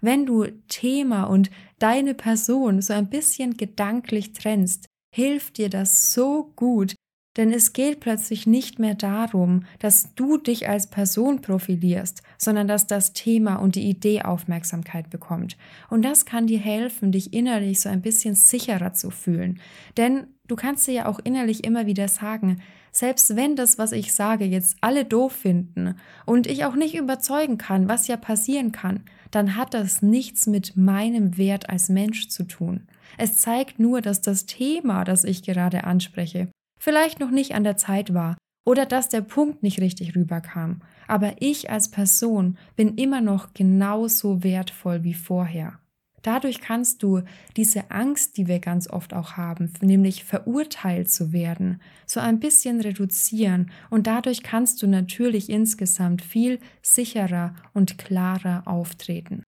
Wenn 0.00 0.24
du 0.24 0.46
Thema 0.68 1.24
und 1.24 1.50
deine 1.80 2.14
Person 2.14 2.80
so 2.80 2.92
ein 2.92 3.10
bisschen 3.10 3.56
gedanklich 3.56 4.34
trennst, 4.34 4.86
hilft 5.12 5.58
dir 5.58 5.68
das 5.68 6.12
so 6.12 6.52
gut, 6.54 6.94
denn 7.36 7.52
es 7.52 7.72
geht 7.72 8.00
plötzlich 8.00 8.46
nicht 8.46 8.78
mehr 8.78 8.94
darum, 8.94 9.64
dass 9.78 10.14
du 10.14 10.36
dich 10.36 10.68
als 10.68 10.88
Person 10.88 11.40
profilierst, 11.40 12.22
sondern 12.36 12.68
dass 12.68 12.86
das 12.86 13.12
Thema 13.12 13.56
und 13.56 13.74
die 13.74 13.88
Idee 13.88 14.22
Aufmerksamkeit 14.22 15.08
bekommt. 15.08 15.56
Und 15.88 16.04
das 16.04 16.26
kann 16.26 16.46
dir 16.46 16.58
helfen, 16.58 17.12
dich 17.12 17.32
innerlich 17.32 17.80
so 17.80 17.88
ein 17.88 18.02
bisschen 18.02 18.34
sicherer 18.34 18.92
zu 18.92 19.10
fühlen. 19.10 19.60
Denn 19.96 20.26
du 20.46 20.56
kannst 20.56 20.86
dir 20.86 20.92
ja 20.92 21.06
auch 21.06 21.20
innerlich 21.24 21.64
immer 21.64 21.86
wieder 21.86 22.08
sagen, 22.08 22.60
selbst 22.94 23.36
wenn 23.36 23.56
das, 23.56 23.78
was 23.78 23.92
ich 23.92 24.12
sage, 24.12 24.44
jetzt 24.44 24.76
alle 24.82 25.06
doof 25.06 25.32
finden 25.32 25.96
und 26.26 26.46
ich 26.46 26.66
auch 26.66 26.74
nicht 26.74 26.94
überzeugen 26.94 27.56
kann, 27.56 27.88
was 27.88 28.06
ja 28.06 28.18
passieren 28.18 28.70
kann, 28.70 29.00
dann 29.30 29.56
hat 29.56 29.72
das 29.72 30.02
nichts 30.02 30.46
mit 30.46 30.76
meinem 30.76 31.38
Wert 31.38 31.70
als 31.70 31.88
Mensch 31.88 32.28
zu 32.28 32.44
tun. 32.44 32.86
Es 33.16 33.38
zeigt 33.38 33.78
nur, 33.78 34.02
dass 34.02 34.20
das 34.20 34.44
Thema, 34.44 35.04
das 35.04 35.24
ich 35.24 35.42
gerade 35.42 35.84
anspreche, 35.84 36.48
vielleicht 36.82 37.20
noch 37.20 37.30
nicht 37.30 37.54
an 37.54 37.62
der 37.62 37.76
Zeit 37.76 38.12
war 38.12 38.36
oder 38.66 38.86
dass 38.86 39.08
der 39.08 39.20
Punkt 39.20 39.62
nicht 39.62 39.80
richtig 39.80 40.16
rüberkam. 40.16 40.82
Aber 41.06 41.36
ich 41.38 41.70
als 41.70 41.90
Person 41.90 42.58
bin 42.74 42.96
immer 42.96 43.20
noch 43.20 43.54
genauso 43.54 44.42
wertvoll 44.42 45.04
wie 45.04 45.14
vorher. 45.14 45.78
Dadurch 46.22 46.60
kannst 46.60 47.02
du 47.02 47.22
diese 47.56 47.90
Angst, 47.90 48.36
die 48.36 48.46
wir 48.46 48.58
ganz 48.58 48.88
oft 48.88 49.14
auch 49.14 49.36
haben, 49.36 49.72
nämlich 49.80 50.24
verurteilt 50.24 51.10
zu 51.10 51.32
werden, 51.32 51.80
so 52.06 52.20
ein 52.20 52.38
bisschen 52.38 52.80
reduzieren 52.80 53.70
und 53.90 54.06
dadurch 54.06 54.42
kannst 54.42 54.82
du 54.82 54.86
natürlich 54.86 55.50
insgesamt 55.50 56.22
viel 56.22 56.60
sicherer 56.80 57.54
und 57.74 57.98
klarer 57.98 58.62
auftreten. 58.66 59.42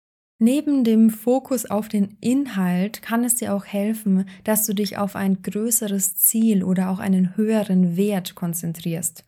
Neben 0.43 0.85
dem 0.85 1.11
Fokus 1.11 1.67
auf 1.67 1.89
den 1.89 2.17
Inhalt 2.23 3.03
kann 3.03 3.25
es 3.25 3.35
dir 3.35 3.55
auch 3.55 3.67
helfen, 3.67 4.25
dass 4.43 4.65
du 4.65 4.73
dich 4.73 4.97
auf 4.97 5.15
ein 5.15 5.43
größeres 5.43 6.17
Ziel 6.17 6.65
oder 6.65 6.89
auch 6.89 6.99
einen 6.99 7.37
höheren 7.37 7.99
Wert 7.99 8.37
konzentrierst. 8.37 9.23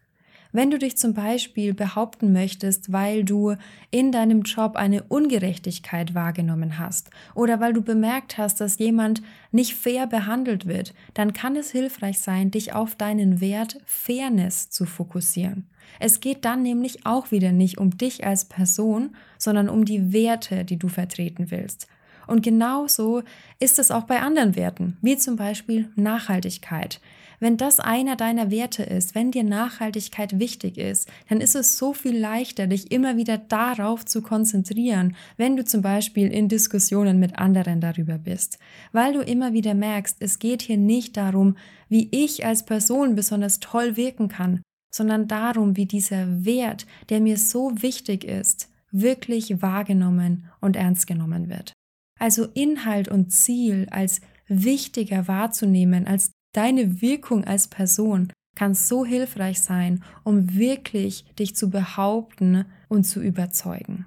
Wenn 0.53 0.71
du 0.71 0.79
dich 0.79 0.99
zum 0.99 1.15
Beispiel 1.15 1.73
behaupten 1.73 2.33
möchtest, 2.33 2.93
weil 2.93 3.25
du 3.25 3.57
in 3.91 4.13
deinem 4.13 4.43
Job 4.43 4.77
eine 4.77 5.03
Ungerechtigkeit 5.05 6.15
wahrgenommen 6.15 6.79
hast 6.79 7.09
oder 7.35 7.59
weil 7.59 7.73
du 7.73 7.81
bemerkt 7.81 8.37
hast, 8.37 8.61
dass 8.61 8.79
jemand 8.79 9.23
nicht 9.51 9.75
fair 9.75 10.07
behandelt 10.07 10.67
wird, 10.67 10.93
dann 11.15 11.33
kann 11.33 11.57
es 11.57 11.71
hilfreich 11.71 12.19
sein, 12.21 12.51
dich 12.51 12.75
auf 12.75 12.95
deinen 12.95 13.41
Wert 13.41 13.79
Fairness 13.87 14.69
zu 14.69 14.85
fokussieren. 14.85 15.67
Es 15.99 16.21
geht 16.21 16.45
dann 16.45 16.63
nämlich 16.63 17.07
auch 17.07 17.31
wieder 17.31 17.53
nicht 17.53 17.79
um 17.79 17.97
dich 17.97 18.27
als 18.27 18.45
Person, 18.45 19.17
sondern 19.39 19.71
um 19.71 19.85
die 19.85 20.13
Werte, 20.13 20.65
die 20.65 20.79
du 20.79 20.89
vertreten 20.89 21.51
willst. 21.51 21.87
Und 22.27 22.43
genauso 22.43 23.23
ist 23.59 23.79
es 23.79 23.91
auch 23.91 24.05
bei 24.05 24.21
anderen 24.21 24.57
Werten, 24.57 24.97
wie 25.03 25.17
zum 25.17 25.37
Beispiel 25.37 25.91
Nachhaltigkeit. 25.97 27.01
Wenn 27.43 27.57
das 27.57 27.81
einer 27.81 28.15
deiner 28.15 28.53
Werte 28.53 28.85
ist, 28.85 29.17
wenn 29.17 29.33
dir 29.33 29.43
Nachhaltigkeit 29.43 30.39
wichtig 30.39 30.79
ist, 30.79 31.11
dann 31.29 31.41
ist 31.41 31.57
es 31.57 31.77
so 31.77 31.93
viel 31.93 32.17
leichter, 32.17 32.69
dich 32.69 32.93
immer 32.93 33.17
wieder 33.17 33.37
darauf 33.37 34.05
zu 34.05 34.23
konzentrieren, 34.23 35.17
wenn 35.37 35.57
du 35.57 35.65
zum 35.65 35.83
Beispiel 35.83 36.29
in 36.29 36.49
Diskussionen 36.49 37.19
mit 37.19 37.41
anderen 37.41 37.81
darüber 37.81 38.17
bist. 38.17 38.61
Weil 38.93 39.15
du 39.15 39.23
immer 39.23 39.53
wieder 39.53 39.75
merkst, 39.75 40.19
es 40.21 40.39
geht 40.39 40.63
hier 40.63 40.77
nicht 40.77 41.17
darum, 41.17 41.57
wie 41.89 42.09
ich 42.13 42.47
als 42.47 42.65
Person 42.65 43.17
besonders 43.17 43.59
toll 43.59 43.97
wirken 43.97 44.29
kann, 44.29 44.63
sondern 44.95 45.27
darum, 45.27 45.77
wie 45.77 45.87
dieser 45.87 46.45
Wert, 46.45 46.87
der 47.09 47.21
mir 47.21 47.39
so 47.39 47.73
wichtig 47.83 48.23
ist, 48.23 48.71
wirklich 48.93 49.61
wahrgenommen 49.61 50.49
und 50.61 50.77
ernst 50.77 51.09
genommen 51.09 51.49
wird. 51.49 51.73
Also 52.19 52.47
Inhalt 52.55 53.09
und 53.09 53.31
Ziel 53.31 53.89
als 53.91 54.21
wichtiger 54.49 55.29
wahrzunehmen 55.29 56.07
als 56.07 56.33
Deine 56.53 57.01
Wirkung 57.01 57.45
als 57.45 57.69
Person 57.69 58.31
kann 58.55 58.75
so 58.75 59.07
hilfreich 59.07 59.61
sein, 59.61 60.05
um 60.23 60.55
wirklich 60.55 61.25
dich 61.39 61.57
zu 61.57 61.71
behaupten 61.71 62.67
und 62.89 63.05
zu 63.05 63.23
überzeugen. 63.23 64.07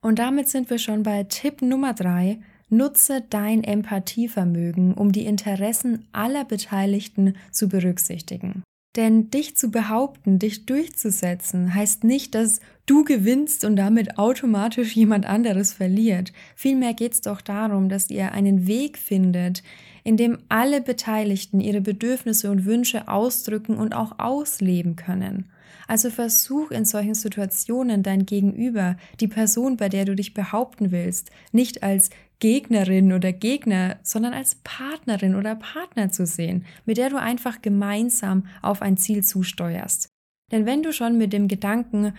Und 0.00 0.20
damit 0.20 0.48
sind 0.48 0.70
wir 0.70 0.78
schon 0.78 1.02
bei 1.02 1.24
Tipp 1.24 1.62
Nummer 1.62 1.92
drei. 1.92 2.38
Nutze 2.68 3.24
dein 3.28 3.64
Empathievermögen, 3.64 4.94
um 4.94 5.12
die 5.12 5.26
Interessen 5.26 6.06
aller 6.12 6.44
Beteiligten 6.44 7.34
zu 7.50 7.68
berücksichtigen. 7.68 8.62
Denn 8.96 9.30
dich 9.30 9.56
zu 9.56 9.70
behaupten, 9.70 10.38
dich 10.38 10.66
durchzusetzen, 10.66 11.74
heißt 11.74 12.04
nicht, 12.04 12.34
dass 12.34 12.60
du 12.86 13.04
gewinnst 13.04 13.64
und 13.64 13.76
damit 13.76 14.18
automatisch 14.18 14.94
jemand 14.94 15.26
anderes 15.26 15.72
verliert. 15.72 16.32
Vielmehr 16.54 16.94
geht 16.94 17.12
es 17.12 17.20
doch 17.20 17.40
darum, 17.40 17.88
dass 17.88 18.10
ihr 18.10 18.32
einen 18.32 18.66
Weg 18.66 18.98
findet, 18.98 19.62
in 20.02 20.16
dem 20.16 20.38
alle 20.48 20.80
Beteiligten 20.82 21.60
ihre 21.60 21.80
Bedürfnisse 21.80 22.50
und 22.50 22.66
Wünsche 22.66 23.08
ausdrücken 23.08 23.76
und 23.76 23.94
auch 23.94 24.18
ausleben 24.18 24.96
können. 24.96 25.50
Also 25.86 26.10
versuch 26.10 26.70
in 26.70 26.84
solchen 26.84 27.14
Situationen 27.14 28.02
dein 28.02 28.26
Gegenüber, 28.26 28.96
die 29.20 29.28
Person, 29.28 29.76
bei 29.76 29.88
der 29.88 30.04
du 30.04 30.14
dich 30.14 30.32
behaupten 30.32 30.92
willst, 30.92 31.30
nicht 31.52 31.82
als 31.82 32.10
Gegnerin 32.38 33.12
oder 33.12 33.32
Gegner, 33.32 33.96
sondern 34.02 34.34
als 34.34 34.56
Partnerin 34.64 35.34
oder 35.34 35.54
Partner 35.54 36.10
zu 36.10 36.26
sehen, 36.26 36.64
mit 36.84 36.96
der 36.96 37.10
du 37.10 37.16
einfach 37.16 37.62
gemeinsam 37.62 38.46
auf 38.62 38.82
ein 38.82 38.96
Ziel 38.96 39.24
zusteuerst. 39.24 40.08
Denn 40.52 40.66
wenn 40.66 40.82
du 40.82 40.92
schon 40.92 41.16
mit 41.16 41.32
dem 41.32 41.48
Gedanken, 41.48 42.12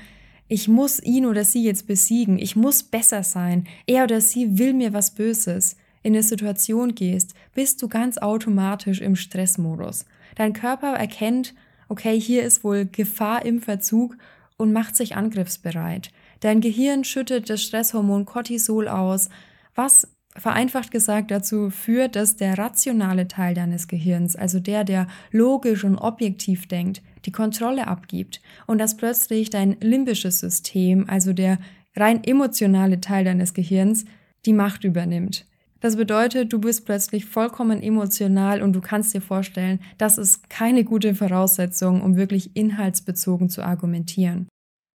ich 0.48 0.68
muss 0.68 1.02
ihn 1.02 1.25
oder 1.25 1.44
sie 1.44 1.64
jetzt 1.64 1.88
besiegen, 1.88 2.38
ich 2.38 2.56
muss 2.56 2.84
besser 2.84 3.24
sein, 3.24 3.66
er 3.88 4.04
oder 4.04 4.22
sie 4.22 4.58
will 4.58 4.74
mir 4.74 4.94
was 4.94 5.12
Böses, 5.12 5.75
in 6.06 6.14
eine 6.14 6.22
Situation 6.22 6.94
gehst, 6.94 7.34
bist 7.56 7.82
du 7.82 7.88
ganz 7.88 8.20
automatisch 8.20 9.02
im 9.02 9.16
Stressmodus. 9.16 10.06
Dein 10.36 10.54
Körper 10.54 10.94
erkennt, 10.94 11.56
okay, 11.90 12.20
hier 12.20 12.44
ist 12.44 12.64
wohl 12.64 12.86
Gefahr 12.86 13.44
im 13.44 13.60
Verzug 13.60 14.16
und 14.56 14.72
macht 14.72 14.96
sich 14.96 15.16
angriffsbereit. 15.16 16.12
Dein 16.42 16.62
Gehirn 16.62 17.06
schüttet 17.06 17.50
das 17.50 17.64
Stresshormon 17.64 18.25
Cortisol 18.25 18.88
aus, 18.88 19.30
was 19.74 20.08
vereinfacht 20.38 20.92
gesagt 20.92 21.32
dazu 21.32 21.70
führt, 21.70 22.15
dass 22.15 22.36
der 22.36 22.58
rationale 22.58 23.27
Teil 23.27 23.54
deines 23.54 23.88
Gehirns, 23.88 24.36
also 24.36 24.60
der, 24.60 24.84
der 24.84 25.08
logisch 25.32 25.84
und 25.84 25.98
objektiv 25.98 26.68
denkt, 26.68 27.01
die 27.25 27.32
Kontrolle 27.32 27.88
abgibt 27.88 28.42
und 28.68 28.77
dass 28.77 28.98
plötzlich 28.98 29.50
dein 29.50 29.77
limbisches 29.80 30.39
System, 30.39 31.10
also 31.10 31.34
der 31.34 31.58
rein 31.96 32.24
emotionale 32.24 33.00
Teil 33.00 33.24
deines 33.24 33.54
Gehirns, 33.54 34.06
die 34.46 34.54
Macht 34.54 34.84
übernimmt. 34.84 35.46
Das 35.80 35.98
bedeutet, 35.98 36.51
du 36.51 36.60
bist 36.60 36.86
plötzlich 36.86 37.25
vollkommen 37.25 37.82
emotional 37.82 38.62
und 38.62 38.74
du 38.74 38.82
kannst 38.82 39.13
dir 39.13 39.22
vorstellen, 39.22 39.80
das 39.98 40.18
ist 40.18 40.50
keine 40.50 40.84
gute 40.84 41.15
Voraussetzung, 41.15 42.01
um 42.01 42.15
wirklich 42.15 42.56
inhaltsbezogen 42.56 43.50
zu 43.50 43.63
argumentieren. 43.63 44.48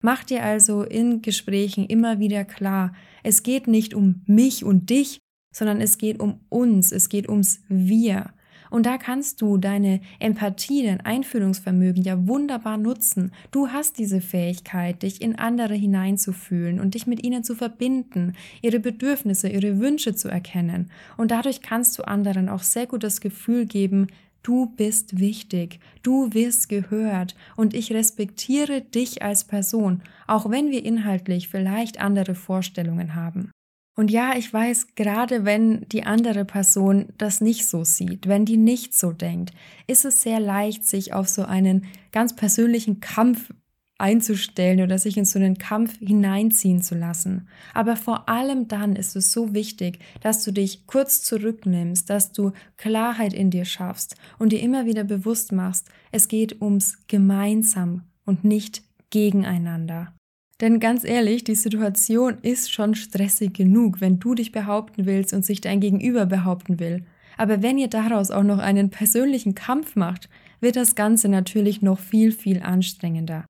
Mach 0.02 0.24
dir 0.24 0.44
also 0.44 0.84
in 0.84 1.22
Gesprächen 1.22 1.86
immer 1.86 2.20
wieder 2.20 2.46
klar, 2.46 2.94
es 3.22 3.44
geht 3.44 3.68
nicht 3.68 3.94
um 3.94 4.22
mich 4.26 4.64
und 4.64 4.90
dich, 4.90 5.20
sondern 5.52 5.82
es 5.82 5.98
geht 5.98 6.20
um 6.20 6.40
uns, 6.50 6.92
es 6.92 7.10
geht 7.10 7.30
ums 7.30 7.62
Wir. 7.68 8.32
Und 8.70 8.86
da 8.86 8.98
kannst 8.98 9.42
du 9.42 9.58
deine 9.58 10.00
Empathie, 10.20 10.86
dein 10.86 11.02
Einfühlungsvermögen 11.02 12.04
ja 12.04 12.28
wunderbar 12.28 12.78
nutzen. 12.78 13.32
Du 13.52 13.70
hast 13.70 13.98
diese 13.98 14.22
Fähigkeit, 14.22 15.02
dich 15.02 15.22
in 15.22 15.38
andere 15.38 15.74
hineinzufühlen 15.74 16.80
und 16.80 16.94
dich 16.94 17.08
mit 17.08 17.24
ihnen 17.24 17.44
zu 17.44 17.56
verbinden, 17.56 18.34
ihre 18.62 18.80
Bedürfnisse, 18.80 19.50
ihre 19.50 19.80
Wünsche 19.80 20.14
zu 20.16 20.30
erkennen. 20.30 20.92
Und 21.18 21.32
dadurch 21.32 21.62
kannst 21.62 21.98
du 21.98 22.04
anderen 22.04 22.50
auch 22.50 22.64
sehr 22.64 22.86
gut 22.86 23.04
das 23.04 23.22
Gefühl 23.22 23.66
geben, 23.66 24.08
Du 24.42 24.68
bist 24.68 25.20
wichtig, 25.20 25.82
du 26.02 26.34
wirst 26.34 26.70
gehört 26.70 27.36
und 27.58 27.74
ich 27.74 27.92
respektiere 27.92 28.80
dich 28.80 29.22
als 29.22 29.44
Person, 29.44 30.02
auch 30.28 30.50
wenn 30.50 30.72
wir 30.72 30.86
inhaltlich 30.86 31.50
vielleicht 31.50 32.00
andere 32.00 32.36
Vorstellungen 32.36 33.16
haben. 33.16 33.52
Und 34.00 34.12
ja, 34.12 34.38
ich 34.38 34.54
weiß, 34.54 34.96
gerade 34.96 35.44
wenn 35.44 35.82
die 35.90 36.06
andere 36.06 36.46
Person 36.46 37.08
das 37.18 37.42
nicht 37.42 37.68
so 37.68 37.84
sieht, 37.84 38.30
wenn 38.30 38.46
die 38.46 38.56
nicht 38.56 38.98
so 38.98 39.12
denkt, 39.12 39.52
ist 39.88 40.06
es 40.06 40.22
sehr 40.22 40.40
leicht, 40.40 40.86
sich 40.86 41.12
auf 41.14 41.28
so 41.28 41.44
einen 41.44 41.86
ganz 42.14 42.34
persönlichen 42.34 43.02
Kampf 43.02 43.54
einzustellen 43.98 44.80
oder 44.80 44.98
sich 45.00 45.18
in 45.18 45.26
so 45.26 45.38
einen 45.38 45.58
Kampf 45.58 46.00
hineinziehen 46.00 46.82
zu 46.82 46.96
lassen. 46.96 47.50
Aber 47.74 47.98
vor 47.98 48.30
allem 48.30 48.70
dann 48.70 48.96
ist 48.96 49.18
es 49.18 49.34
so 49.34 49.54
wichtig, 49.54 50.00
dass 50.22 50.46
du 50.46 50.54
dich 50.54 50.88
kurz 50.88 51.22
zurücknimmst, 51.22 52.10
dass 52.10 52.32
du 52.32 52.54
Klarheit 52.78 53.34
in 53.34 53.50
dir 53.50 53.66
schaffst 53.66 54.16
und 54.38 54.54
dir 54.54 54.62
immer 54.62 54.86
wieder 54.86 55.04
bewusst 55.04 55.52
machst, 55.52 55.90
es 56.14 56.30
geht 56.30 56.62
ums 56.62 57.06
gemeinsam 57.08 58.04
und 58.24 58.46
nicht 58.46 58.82
gegeneinander. 59.10 60.14
Denn 60.62 60.80
ganz 60.80 61.04
ehrlich, 61.06 61.44
die 61.46 61.56
Situation 61.56 62.38
ist 62.42 62.72
schon 62.72 62.96
stressig 62.96 63.54
genug, 63.54 64.02
wenn 64.02 64.20
du 64.20 64.36
dich 64.36 64.52
behaupten 64.52 65.06
willst 65.06 65.34
und 65.34 65.46
sich 65.46 65.62
dein 65.62 65.80
Gegenüber 65.80 66.26
behaupten 66.26 66.80
will. 66.80 67.06
Aber 67.38 67.64
wenn 67.64 67.78
ihr 67.78 67.88
daraus 67.88 68.32
auch 68.32 68.44
noch 68.44 68.60
einen 68.60 68.90
persönlichen 68.90 69.56
Kampf 69.56 69.96
macht, 69.96 70.30
wird 70.60 70.76
das 70.76 70.96
Ganze 70.96 71.30
natürlich 71.30 71.82
noch 71.82 72.00
viel, 72.00 72.34
viel 72.34 72.62
anstrengender. 72.62 73.46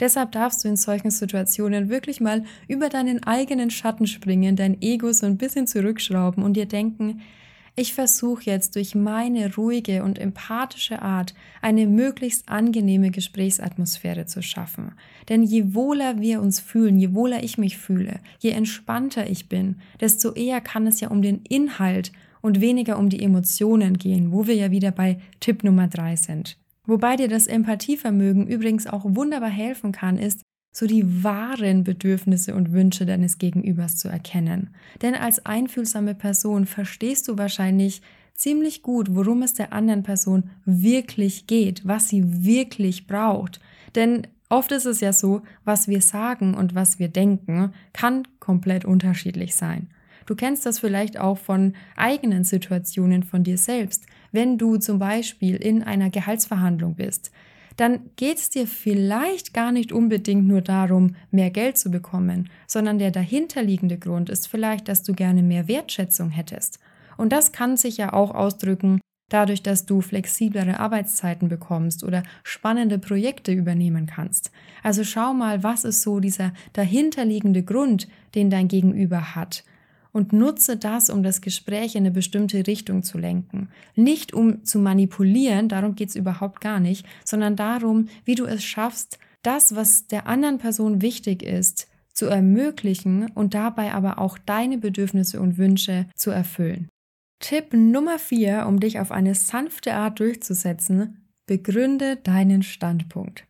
Deshalb 0.00 0.32
darfst 0.32 0.64
du 0.64 0.68
in 0.68 0.76
solchen 0.76 1.10
Situationen 1.10 1.90
wirklich 1.90 2.20
mal 2.20 2.42
über 2.66 2.88
deinen 2.88 3.22
eigenen 3.22 3.70
Schatten 3.70 4.06
springen, 4.06 4.56
dein 4.56 4.80
Ego 4.80 5.12
so 5.12 5.26
ein 5.26 5.36
bisschen 5.36 5.66
zurückschrauben 5.66 6.42
und 6.42 6.54
dir 6.54 6.66
denken, 6.66 7.20
ich 7.80 7.94
versuche 7.94 8.44
jetzt 8.44 8.76
durch 8.76 8.94
meine 8.94 9.54
ruhige 9.54 10.04
und 10.04 10.18
empathische 10.18 11.00
Art 11.00 11.32
eine 11.62 11.86
möglichst 11.86 12.46
angenehme 12.46 13.10
Gesprächsatmosphäre 13.10 14.26
zu 14.26 14.42
schaffen. 14.42 14.92
Denn 15.30 15.42
je 15.42 15.74
wohler 15.74 16.20
wir 16.20 16.42
uns 16.42 16.60
fühlen, 16.60 16.98
je 16.98 17.14
wohler 17.14 17.42
ich 17.42 17.56
mich 17.56 17.78
fühle, 17.78 18.20
je 18.38 18.50
entspannter 18.50 19.30
ich 19.30 19.48
bin, 19.48 19.76
desto 19.98 20.34
eher 20.34 20.60
kann 20.60 20.86
es 20.86 21.00
ja 21.00 21.08
um 21.08 21.22
den 21.22 21.40
Inhalt 21.48 22.12
und 22.42 22.60
weniger 22.60 22.98
um 22.98 23.08
die 23.08 23.22
Emotionen 23.22 23.96
gehen, 23.96 24.30
wo 24.30 24.46
wir 24.46 24.56
ja 24.56 24.70
wieder 24.70 24.90
bei 24.90 25.18
Tipp 25.40 25.64
Nummer 25.64 25.88
drei 25.88 26.16
sind. 26.16 26.58
Wobei 26.84 27.16
dir 27.16 27.28
das 27.28 27.46
Empathievermögen 27.46 28.46
übrigens 28.46 28.86
auch 28.86 29.04
wunderbar 29.06 29.48
helfen 29.48 29.92
kann, 29.92 30.18
ist, 30.18 30.42
so 30.72 30.86
die 30.86 31.24
wahren 31.24 31.84
Bedürfnisse 31.84 32.54
und 32.54 32.72
Wünsche 32.72 33.06
deines 33.06 33.38
Gegenübers 33.38 33.96
zu 33.96 34.08
erkennen. 34.08 34.70
Denn 35.02 35.14
als 35.14 35.44
einfühlsame 35.44 36.14
Person 36.14 36.66
verstehst 36.66 37.28
du 37.28 37.38
wahrscheinlich 37.38 38.02
ziemlich 38.34 38.82
gut, 38.82 39.14
worum 39.14 39.42
es 39.42 39.54
der 39.54 39.72
anderen 39.72 40.02
Person 40.02 40.50
wirklich 40.64 41.46
geht, 41.46 41.86
was 41.86 42.08
sie 42.08 42.44
wirklich 42.44 43.06
braucht. 43.06 43.60
Denn 43.94 44.26
oft 44.48 44.72
ist 44.72 44.86
es 44.86 45.00
ja 45.00 45.12
so, 45.12 45.42
was 45.64 45.88
wir 45.88 46.00
sagen 46.00 46.54
und 46.54 46.74
was 46.74 46.98
wir 46.98 47.08
denken, 47.08 47.74
kann 47.92 48.26
komplett 48.38 48.84
unterschiedlich 48.84 49.54
sein. 49.54 49.88
Du 50.26 50.36
kennst 50.36 50.64
das 50.64 50.78
vielleicht 50.78 51.18
auch 51.18 51.38
von 51.38 51.74
eigenen 51.96 52.44
Situationen 52.44 53.24
von 53.24 53.42
dir 53.42 53.58
selbst. 53.58 54.06
Wenn 54.32 54.58
du 54.58 54.76
zum 54.76 54.98
Beispiel 55.00 55.56
in 55.56 55.82
einer 55.82 56.08
Gehaltsverhandlung 56.08 56.94
bist, 56.94 57.32
dann 57.80 58.10
geht 58.16 58.36
es 58.36 58.50
dir 58.50 58.66
vielleicht 58.66 59.54
gar 59.54 59.72
nicht 59.72 59.90
unbedingt 59.90 60.46
nur 60.46 60.60
darum, 60.60 61.16
mehr 61.30 61.48
Geld 61.48 61.78
zu 61.78 61.90
bekommen, 61.90 62.50
sondern 62.66 62.98
der 62.98 63.10
dahinterliegende 63.10 63.96
Grund 63.96 64.28
ist 64.28 64.48
vielleicht, 64.48 64.86
dass 64.86 65.02
du 65.02 65.14
gerne 65.14 65.42
mehr 65.42 65.66
Wertschätzung 65.66 66.28
hättest. 66.28 66.78
Und 67.16 67.32
das 67.32 67.52
kann 67.52 67.78
sich 67.78 67.96
ja 67.96 68.12
auch 68.12 68.34
ausdrücken 68.34 69.00
dadurch, 69.30 69.62
dass 69.62 69.86
du 69.86 70.02
flexiblere 70.02 70.78
Arbeitszeiten 70.78 71.48
bekommst 71.48 72.04
oder 72.04 72.22
spannende 72.42 72.98
Projekte 72.98 73.52
übernehmen 73.52 74.04
kannst. 74.04 74.50
Also 74.82 75.02
schau 75.02 75.32
mal, 75.32 75.62
was 75.62 75.84
ist 75.84 76.02
so 76.02 76.20
dieser 76.20 76.52
dahinterliegende 76.74 77.62
Grund, 77.62 78.08
den 78.34 78.50
dein 78.50 78.68
Gegenüber 78.68 79.34
hat 79.34 79.64
und 80.12 80.32
nutze 80.32 80.76
das, 80.76 81.10
um 81.10 81.22
das 81.22 81.40
Gespräch 81.40 81.94
in 81.94 82.02
eine 82.02 82.10
bestimmte 82.10 82.66
Richtung 82.66 83.02
zu 83.02 83.18
lenken. 83.18 83.68
Nicht 83.94 84.32
um 84.32 84.64
zu 84.64 84.78
manipulieren, 84.78 85.68
darum 85.68 85.94
geht's 85.94 86.16
überhaupt 86.16 86.60
gar 86.60 86.80
nicht, 86.80 87.06
sondern 87.24 87.56
darum, 87.56 88.08
wie 88.24 88.34
du 88.34 88.44
es 88.44 88.64
schaffst, 88.64 89.18
das, 89.42 89.74
was 89.74 90.06
der 90.06 90.26
anderen 90.26 90.58
Person 90.58 91.02
wichtig 91.02 91.42
ist, 91.42 91.88
zu 92.12 92.26
ermöglichen 92.26 93.30
und 93.30 93.54
dabei 93.54 93.94
aber 93.94 94.18
auch 94.18 94.36
deine 94.38 94.78
Bedürfnisse 94.78 95.40
und 95.40 95.58
Wünsche 95.58 96.06
zu 96.14 96.30
erfüllen. 96.30 96.88
Tipp 97.38 97.72
Nummer 97.72 98.18
vier, 98.18 98.66
um 98.66 98.80
dich 98.80 99.00
auf 99.00 99.10
eine 99.10 99.34
sanfte 99.34 99.94
Art 99.94 100.20
durchzusetzen, 100.20 101.26
begründe 101.46 102.16
deinen 102.16 102.62
Standpunkt. 102.62 103.46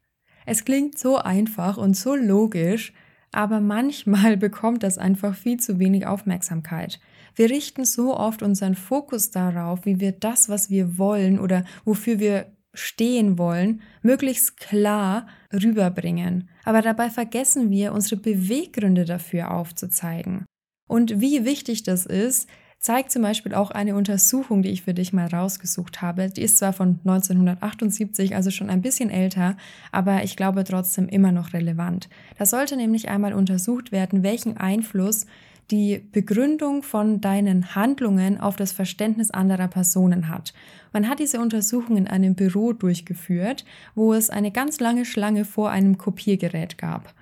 Es 0.47 0.64
klingt 0.64 0.97
so 0.97 1.19
einfach 1.19 1.76
und 1.76 1.97
so 1.97 2.14
logisch, 2.14 2.93
aber 3.32 3.60
manchmal 3.60 4.37
bekommt 4.38 4.82
das 4.82 4.99
einfach 4.99 5.34
viel 5.34 5.58
zu 5.58 5.78
wenig 5.78 6.06
Aufmerksamkeit. 6.06 7.00
Wir 7.34 7.50
richten 7.50 7.84
so 7.84 8.16
oft 8.16 8.42
unseren 8.42 8.75
Fokus 8.75 9.30
darauf, 9.30 9.85
wie 9.85 10.00
wir 10.00 10.12
das, 10.12 10.48
was 10.48 10.70
wir 10.70 10.98
wollen 10.98 11.38
oder 11.38 11.64
wofür 11.85 12.18
wir 12.18 12.46
stehen 12.74 13.38
wollen, 13.38 13.83
möglichst 14.02 14.57
klar 14.59 15.26
rüberbringen. 15.52 16.48
Aber 16.64 16.83
dabei 16.83 17.11
vergessen 17.11 17.70
wir, 17.70 17.92
unsere 17.92 18.16
Beweggründe 18.16 19.05
dafür 19.05 19.50
aufzuzeigen. 19.52 20.44
Und 20.88 21.20
wie 21.20 21.44
wichtig 21.44 21.83
das 21.83 22.07
ist, 22.07 22.48
zeigt 22.81 23.12
zum 23.12 23.21
Beispiel 23.21 23.55
auch 23.55 23.71
eine 23.71 23.95
Untersuchung, 23.95 24.62
die 24.62 24.71
ich 24.71 24.83
für 24.83 24.95
dich 24.95 25.12
mal 25.12 25.27
rausgesucht 25.27 26.01
habe. 26.01 26.31
Die 26.31 26.43
ist 26.43 26.57
zwar 26.57 26.73
von 26.73 26.99
1978, 27.05 28.35
also 28.35 28.51
schon 28.51 28.71
ein 28.71 28.81
bisschen 28.81 29.11
älter, 29.11 29.57
aber 29.93 30.25
ich 30.25 30.35
glaube 30.35 30.64
trotzdem 30.64 31.07
immer 31.07 31.31
noch 31.31 31.53
relevant. 31.53 32.09
Da 32.38 32.47
sollte 32.47 32.77
nämlich 32.77 33.11
einmal 33.11 33.35
untersucht 33.35 33.93
werden, 33.93 34.23
welchen 34.23 34.57
Einfluss 34.57 35.27
die 35.71 36.03
Begründung 36.11 36.83
von 36.83 37.21
deinen 37.21 37.75
Handlungen 37.75 38.40
auf 38.40 38.57
das 38.57 38.73
Verständnis 38.73 39.31
anderer 39.31 39.69
Personen 39.69 40.29
hat. 40.29 40.53
Man 40.93 41.09
hat 41.09 41.21
diese 41.21 41.38
Untersuchung 41.38 41.99
in 41.99 42.09
einem 42.09 42.35
Büro 42.35 42.73
durchgeführt, 42.73 43.64
wo 43.95 44.14
es 44.14 44.31
eine 44.31 44.51
ganz 44.51 44.81
lange 44.81 45.05
Schlange 45.05 45.45
vor 45.45 45.71
einem 45.71 45.99
Kopiergerät 45.99 46.79
gab. 46.79 47.14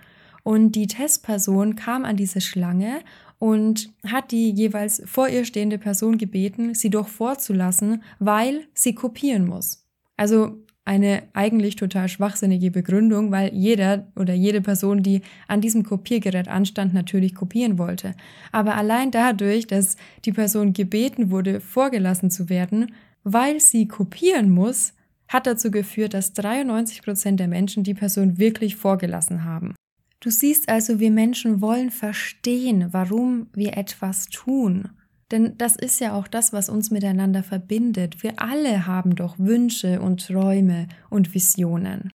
Und 0.44 0.72
die 0.72 0.86
Testperson 0.86 1.76
kam 1.76 2.06
an 2.06 2.16
diese 2.16 2.40
Schlange 2.40 3.00
und 3.38 3.90
hat 4.06 4.32
die 4.32 4.50
jeweils 4.50 5.02
vor 5.06 5.28
ihr 5.28 5.44
stehende 5.44 5.78
Person 5.78 6.18
gebeten, 6.18 6.74
sie 6.74 6.90
doch 6.90 7.08
vorzulassen, 7.08 8.02
weil 8.18 8.66
sie 8.74 8.94
kopieren 8.94 9.46
muss. 9.46 9.84
Also 10.16 10.58
eine 10.88 11.24
eigentlich 11.34 11.76
total 11.76 12.08
schwachsinnige 12.08 12.70
Begründung, 12.70 13.30
weil 13.30 13.52
jeder 13.52 14.06
oder 14.16 14.32
jede 14.32 14.62
Person, 14.62 15.02
die 15.02 15.20
an 15.46 15.60
diesem 15.60 15.82
Kopiergerät 15.82 16.48
anstand, 16.48 16.94
natürlich 16.94 17.34
kopieren 17.34 17.76
wollte. 17.76 18.14
Aber 18.52 18.74
allein 18.74 19.10
dadurch, 19.10 19.66
dass 19.66 19.96
die 20.24 20.32
Person 20.32 20.72
gebeten 20.72 21.30
wurde, 21.30 21.60
vorgelassen 21.60 22.30
zu 22.30 22.48
werden, 22.48 22.92
weil 23.22 23.60
sie 23.60 23.86
kopieren 23.86 24.50
muss, 24.50 24.94
hat 25.28 25.46
dazu 25.46 25.70
geführt, 25.70 26.14
dass 26.14 26.32
93 26.32 27.02
Prozent 27.02 27.38
der 27.38 27.48
Menschen 27.48 27.84
die 27.84 27.92
Person 27.92 28.38
wirklich 28.38 28.76
vorgelassen 28.76 29.44
haben. 29.44 29.74
Du 30.20 30.30
siehst 30.30 30.68
also, 30.68 30.98
wir 30.98 31.10
Menschen 31.10 31.60
wollen 31.60 31.90
verstehen, 31.90 32.92
warum 32.92 33.48
wir 33.52 33.76
etwas 33.76 34.28
tun. 34.28 34.88
Denn 35.30 35.56
das 35.58 35.76
ist 35.76 36.00
ja 36.00 36.14
auch 36.14 36.26
das, 36.26 36.52
was 36.52 36.68
uns 36.68 36.90
miteinander 36.90 37.42
verbindet. 37.42 38.22
Wir 38.22 38.40
alle 38.40 38.86
haben 38.86 39.14
doch 39.14 39.38
Wünsche 39.38 40.00
und 40.00 40.26
Träume 40.26 40.88
und 41.10 41.34
Visionen. 41.34 42.10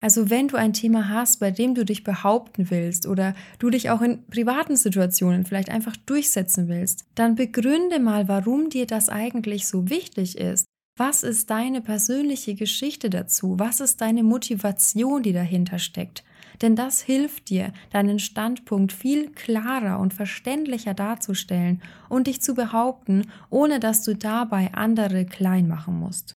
Also 0.00 0.28
wenn 0.28 0.48
du 0.48 0.56
ein 0.56 0.74
Thema 0.74 1.08
hast, 1.08 1.40
bei 1.40 1.50
dem 1.50 1.74
du 1.74 1.84
dich 1.84 2.04
behaupten 2.04 2.70
willst 2.70 3.06
oder 3.06 3.34
du 3.58 3.70
dich 3.70 3.88
auch 3.88 4.02
in 4.02 4.26
privaten 4.26 4.76
Situationen 4.76 5.46
vielleicht 5.46 5.70
einfach 5.70 5.96
durchsetzen 5.96 6.68
willst, 6.68 7.06
dann 7.14 7.36
begründe 7.36 7.98
mal, 8.00 8.28
warum 8.28 8.68
dir 8.68 8.86
das 8.86 9.08
eigentlich 9.08 9.66
so 9.66 9.88
wichtig 9.88 10.36
ist. 10.36 10.66
Was 10.96 11.22
ist 11.22 11.50
deine 11.50 11.80
persönliche 11.80 12.54
Geschichte 12.54 13.10
dazu? 13.10 13.58
Was 13.58 13.80
ist 13.80 14.00
deine 14.00 14.22
Motivation, 14.22 15.22
die 15.22 15.32
dahinter 15.32 15.78
steckt? 15.78 16.24
denn 16.62 16.76
das 16.76 17.00
hilft 17.00 17.50
dir, 17.50 17.72
deinen 17.90 18.18
Standpunkt 18.18 18.92
viel 18.92 19.30
klarer 19.30 19.98
und 19.98 20.14
verständlicher 20.14 20.94
darzustellen 20.94 21.82
und 22.08 22.26
dich 22.26 22.40
zu 22.40 22.54
behaupten, 22.54 23.30
ohne 23.50 23.80
dass 23.80 24.02
du 24.02 24.14
dabei 24.14 24.72
andere 24.72 25.24
klein 25.24 25.68
machen 25.68 25.98
musst. 25.98 26.34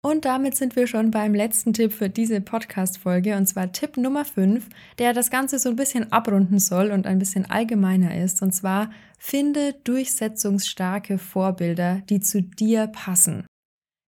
Und 0.00 0.24
damit 0.24 0.56
sind 0.56 0.76
wir 0.76 0.86
schon 0.86 1.10
beim 1.10 1.34
letzten 1.34 1.72
Tipp 1.72 1.92
für 1.92 2.08
diese 2.08 2.40
Podcast-Folge, 2.40 3.36
und 3.36 3.46
zwar 3.46 3.72
Tipp 3.72 3.96
Nummer 3.96 4.24
5, 4.24 4.68
der 4.98 5.12
das 5.12 5.28
Ganze 5.28 5.58
so 5.58 5.70
ein 5.70 5.76
bisschen 5.76 6.12
abrunden 6.12 6.60
soll 6.60 6.92
und 6.92 7.06
ein 7.06 7.18
bisschen 7.18 7.50
allgemeiner 7.50 8.16
ist. 8.16 8.40
Und 8.40 8.52
zwar 8.52 8.90
finde 9.18 9.74
durchsetzungsstarke 9.82 11.18
Vorbilder, 11.18 12.02
die 12.08 12.20
zu 12.20 12.42
dir 12.42 12.86
passen. 12.86 13.44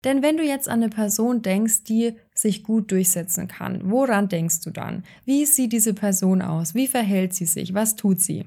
Denn 0.04 0.22
wenn 0.22 0.36
du 0.36 0.42
jetzt 0.42 0.68
an 0.68 0.82
eine 0.82 0.88
Person 0.88 1.42
denkst, 1.42 1.84
die 1.84 2.14
sich 2.34 2.62
gut 2.62 2.90
durchsetzen 2.90 3.48
kann, 3.48 3.90
woran 3.90 4.28
denkst 4.28 4.62
du 4.62 4.70
dann? 4.70 5.04
Wie 5.26 5.44
sieht 5.44 5.72
diese 5.72 5.92
Person 5.92 6.40
aus? 6.40 6.74
Wie 6.74 6.86
verhält 6.86 7.34
sie 7.34 7.44
sich? 7.44 7.74
Was 7.74 7.96
tut 7.96 8.20
sie? 8.20 8.46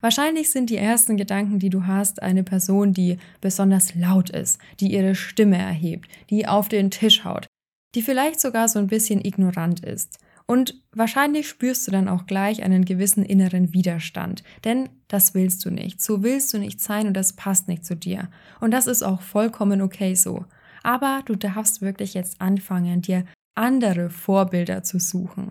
Wahrscheinlich 0.00 0.50
sind 0.50 0.70
die 0.70 0.76
ersten 0.76 1.16
Gedanken, 1.16 1.58
die 1.58 1.70
du 1.70 1.86
hast, 1.86 2.22
eine 2.22 2.44
Person, 2.44 2.92
die 2.92 3.18
besonders 3.40 3.94
laut 3.94 4.30
ist, 4.30 4.58
die 4.80 4.92
ihre 4.92 5.14
Stimme 5.14 5.58
erhebt, 5.58 6.08
die 6.30 6.46
auf 6.46 6.68
den 6.68 6.90
Tisch 6.90 7.24
haut, 7.24 7.46
die 7.94 8.02
vielleicht 8.02 8.40
sogar 8.40 8.68
so 8.68 8.78
ein 8.78 8.88
bisschen 8.88 9.24
ignorant 9.24 9.80
ist. 9.80 10.18
Und 10.46 10.80
wahrscheinlich 10.92 11.48
spürst 11.48 11.86
du 11.86 11.90
dann 11.90 12.08
auch 12.08 12.26
gleich 12.26 12.62
einen 12.62 12.84
gewissen 12.84 13.24
inneren 13.24 13.72
Widerstand, 13.72 14.44
denn 14.64 14.88
das 15.08 15.34
willst 15.34 15.64
du 15.64 15.70
nicht. 15.70 16.00
So 16.00 16.22
willst 16.22 16.54
du 16.54 16.58
nicht 16.58 16.80
sein 16.80 17.08
und 17.08 17.14
das 17.14 17.32
passt 17.32 17.66
nicht 17.66 17.84
zu 17.84 17.96
dir. 17.96 18.28
Und 18.60 18.70
das 18.70 18.86
ist 18.86 19.02
auch 19.02 19.22
vollkommen 19.22 19.82
okay 19.82 20.14
so. 20.14 20.44
Aber 20.86 21.22
du 21.26 21.34
darfst 21.34 21.82
wirklich 21.82 22.14
jetzt 22.14 22.40
anfangen, 22.40 23.02
dir 23.02 23.24
andere 23.56 24.08
Vorbilder 24.08 24.84
zu 24.84 25.00
suchen. 25.00 25.50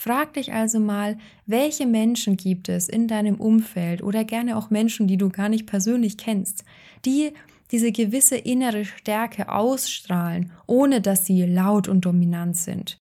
Frag 0.00 0.32
dich 0.32 0.54
also 0.54 0.80
mal, 0.80 1.18
welche 1.44 1.86
Menschen 1.86 2.38
gibt 2.38 2.70
es 2.70 2.88
in 2.88 3.06
deinem 3.06 3.38
Umfeld 3.38 4.02
oder 4.02 4.24
gerne 4.24 4.56
auch 4.56 4.70
Menschen, 4.70 5.06
die 5.06 5.18
du 5.18 5.28
gar 5.28 5.50
nicht 5.50 5.66
persönlich 5.66 6.16
kennst, 6.16 6.64
die 7.04 7.32
diese 7.70 7.92
gewisse 7.92 8.38
innere 8.38 8.86
Stärke 8.86 9.50
ausstrahlen, 9.50 10.50
ohne 10.66 11.02
dass 11.02 11.26
sie 11.26 11.44
laut 11.44 11.86
und 11.86 12.06
dominant 12.06 12.56
sind. 12.56 12.96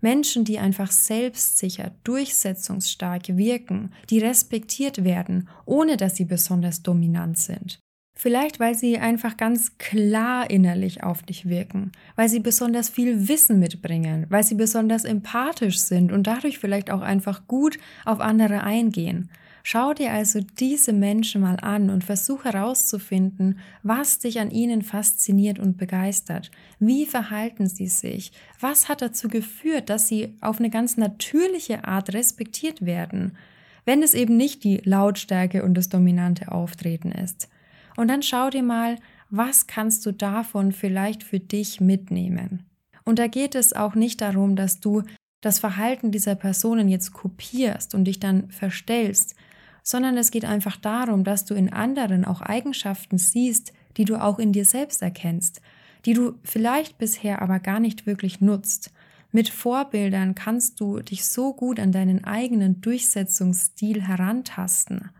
Menschen, 0.00 0.44
die 0.44 0.60
einfach 0.60 0.92
selbstsicher, 0.92 1.90
durchsetzungsstark 2.04 3.36
wirken, 3.36 3.90
die 4.10 4.20
respektiert 4.20 5.02
werden, 5.02 5.48
ohne 5.64 5.96
dass 5.96 6.14
sie 6.14 6.26
besonders 6.26 6.84
dominant 6.84 7.36
sind. 7.36 7.80
Vielleicht, 8.18 8.58
weil 8.60 8.74
sie 8.74 8.96
einfach 8.98 9.36
ganz 9.36 9.76
klar 9.76 10.48
innerlich 10.48 11.02
auf 11.02 11.22
dich 11.22 11.50
wirken, 11.50 11.92
weil 12.16 12.30
sie 12.30 12.40
besonders 12.40 12.88
viel 12.88 13.28
Wissen 13.28 13.58
mitbringen, 13.58 14.24
weil 14.30 14.42
sie 14.42 14.54
besonders 14.54 15.04
empathisch 15.04 15.78
sind 15.78 16.10
und 16.10 16.26
dadurch 16.26 16.58
vielleicht 16.58 16.90
auch 16.90 17.02
einfach 17.02 17.46
gut 17.46 17.78
auf 18.06 18.20
andere 18.20 18.62
eingehen. 18.62 19.28
Schau 19.62 19.92
dir 19.92 20.12
also 20.12 20.40
diese 20.58 20.94
Menschen 20.94 21.42
mal 21.42 21.58
an 21.60 21.90
und 21.90 22.04
versuch 22.04 22.44
herauszufinden, 22.44 23.58
was 23.82 24.18
dich 24.18 24.40
an 24.40 24.50
ihnen 24.50 24.80
fasziniert 24.80 25.58
und 25.58 25.76
begeistert. 25.76 26.50
Wie 26.78 27.04
verhalten 27.04 27.66
sie 27.66 27.88
sich? 27.88 28.32
Was 28.60 28.88
hat 28.88 29.02
dazu 29.02 29.28
geführt, 29.28 29.90
dass 29.90 30.08
sie 30.08 30.36
auf 30.40 30.58
eine 30.58 30.70
ganz 30.70 30.96
natürliche 30.96 31.84
Art 31.84 32.14
respektiert 32.14 32.86
werden? 32.86 33.36
Wenn 33.84 34.02
es 34.02 34.14
eben 34.14 34.38
nicht 34.38 34.64
die 34.64 34.80
Lautstärke 34.84 35.64
und 35.64 35.74
das 35.74 35.90
dominante 35.90 36.50
Auftreten 36.50 37.12
ist. 37.12 37.48
Und 37.96 38.08
dann 38.08 38.22
schau 38.22 38.50
dir 38.50 38.62
mal, 38.62 38.96
was 39.30 39.66
kannst 39.66 40.06
du 40.06 40.12
davon 40.12 40.72
vielleicht 40.72 41.22
für 41.22 41.40
dich 41.40 41.80
mitnehmen. 41.80 42.64
Und 43.04 43.18
da 43.18 43.26
geht 43.26 43.54
es 43.54 43.72
auch 43.72 43.94
nicht 43.94 44.20
darum, 44.20 44.56
dass 44.56 44.80
du 44.80 45.02
das 45.40 45.58
Verhalten 45.58 46.10
dieser 46.10 46.34
Personen 46.34 46.88
jetzt 46.88 47.12
kopierst 47.12 47.94
und 47.94 48.04
dich 48.04 48.18
dann 48.18 48.50
verstellst, 48.50 49.34
sondern 49.82 50.16
es 50.16 50.32
geht 50.32 50.44
einfach 50.44 50.76
darum, 50.76 51.22
dass 51.22 51.44
du 51.44 51.54
in 51.54 51.72
anderen 51.72 52.24
auch 52.24 52.40
Eigenschaften 52.40 53.18
siehst, 53.18 53.72
die 53.96 54.04
du 54.04 54.20
auch 54.20 54.38
in 54.38 54.52
dir 54.52 54.64
selbst 54.64 55.02
erkennst, 55.02 55.60
die 56.04 56.14
du 56.14 56.34
vielleicht 56.42 56.98
bisher 56.98 57.42
aber 57.42 57.60
gar 57.60 57.78
nicht 57.78 58.06
wirklich 58.06 58.40
nutzt. 58.40 58.92
Mit 59.30 59.48
Vorbildern 59.48 60.34
kannst 60.34 60.80
du 60.80 61.00
dich 61.00 61.24
so 61.26 61.52
gut 61.52 61.78
an 61.78 61.92
deinen 61.92 62.24
eigenen 62.24 62.80
Durchsetzungsstil 62.80 64.02
herantasten. 64.02 65.10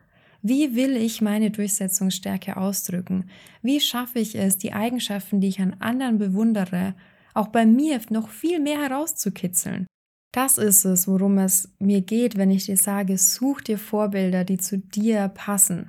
Wie 0.42 0.74
will 0.76 0.96
ich 0.96 1.20
meine 1.20 1.50
Durchsetzungsstärke 1.50 2.56
ausdrücken? 2.56 3.30
Wie 3.62 3.80
schaffe 3.80 4.18
ich 4.18 4.34
es, 4.36 4.58
die 4.58 4.72
Eigenschaften, 4.72 5.40
die 5.40 5.48
ich 5.48 5.60
an 5.60 5.76
anderen 5.80 6.18
bewundere, 6.18 6.94
auch 7.34 7.48
bei 7.48 7.66
mir 7.66 8.00
noch 8.10 8.28
viel 8.28 8.60
mehr 8.60 8.80
herauszukitzeln? 8.82 9.86
Das 10.32 10.58
ist 10.58 10.84
es, 10.84 11.08
worum 11.08 11.38
es 11.38 11.74
mir 11.78 12.02
geht, 12.02 12.36
wenn 12.36 12.50
ich 12.50 12.66
dir 12.66 12.76
sage, 12.76 13.16
such 13.16 13.62
dir 13.62 13.78
Vorbilder, 13.78 14.44
die 14.44 14.58
zu 14.58 14.78
dir 14.78 15.28
passen. 15.28 15.88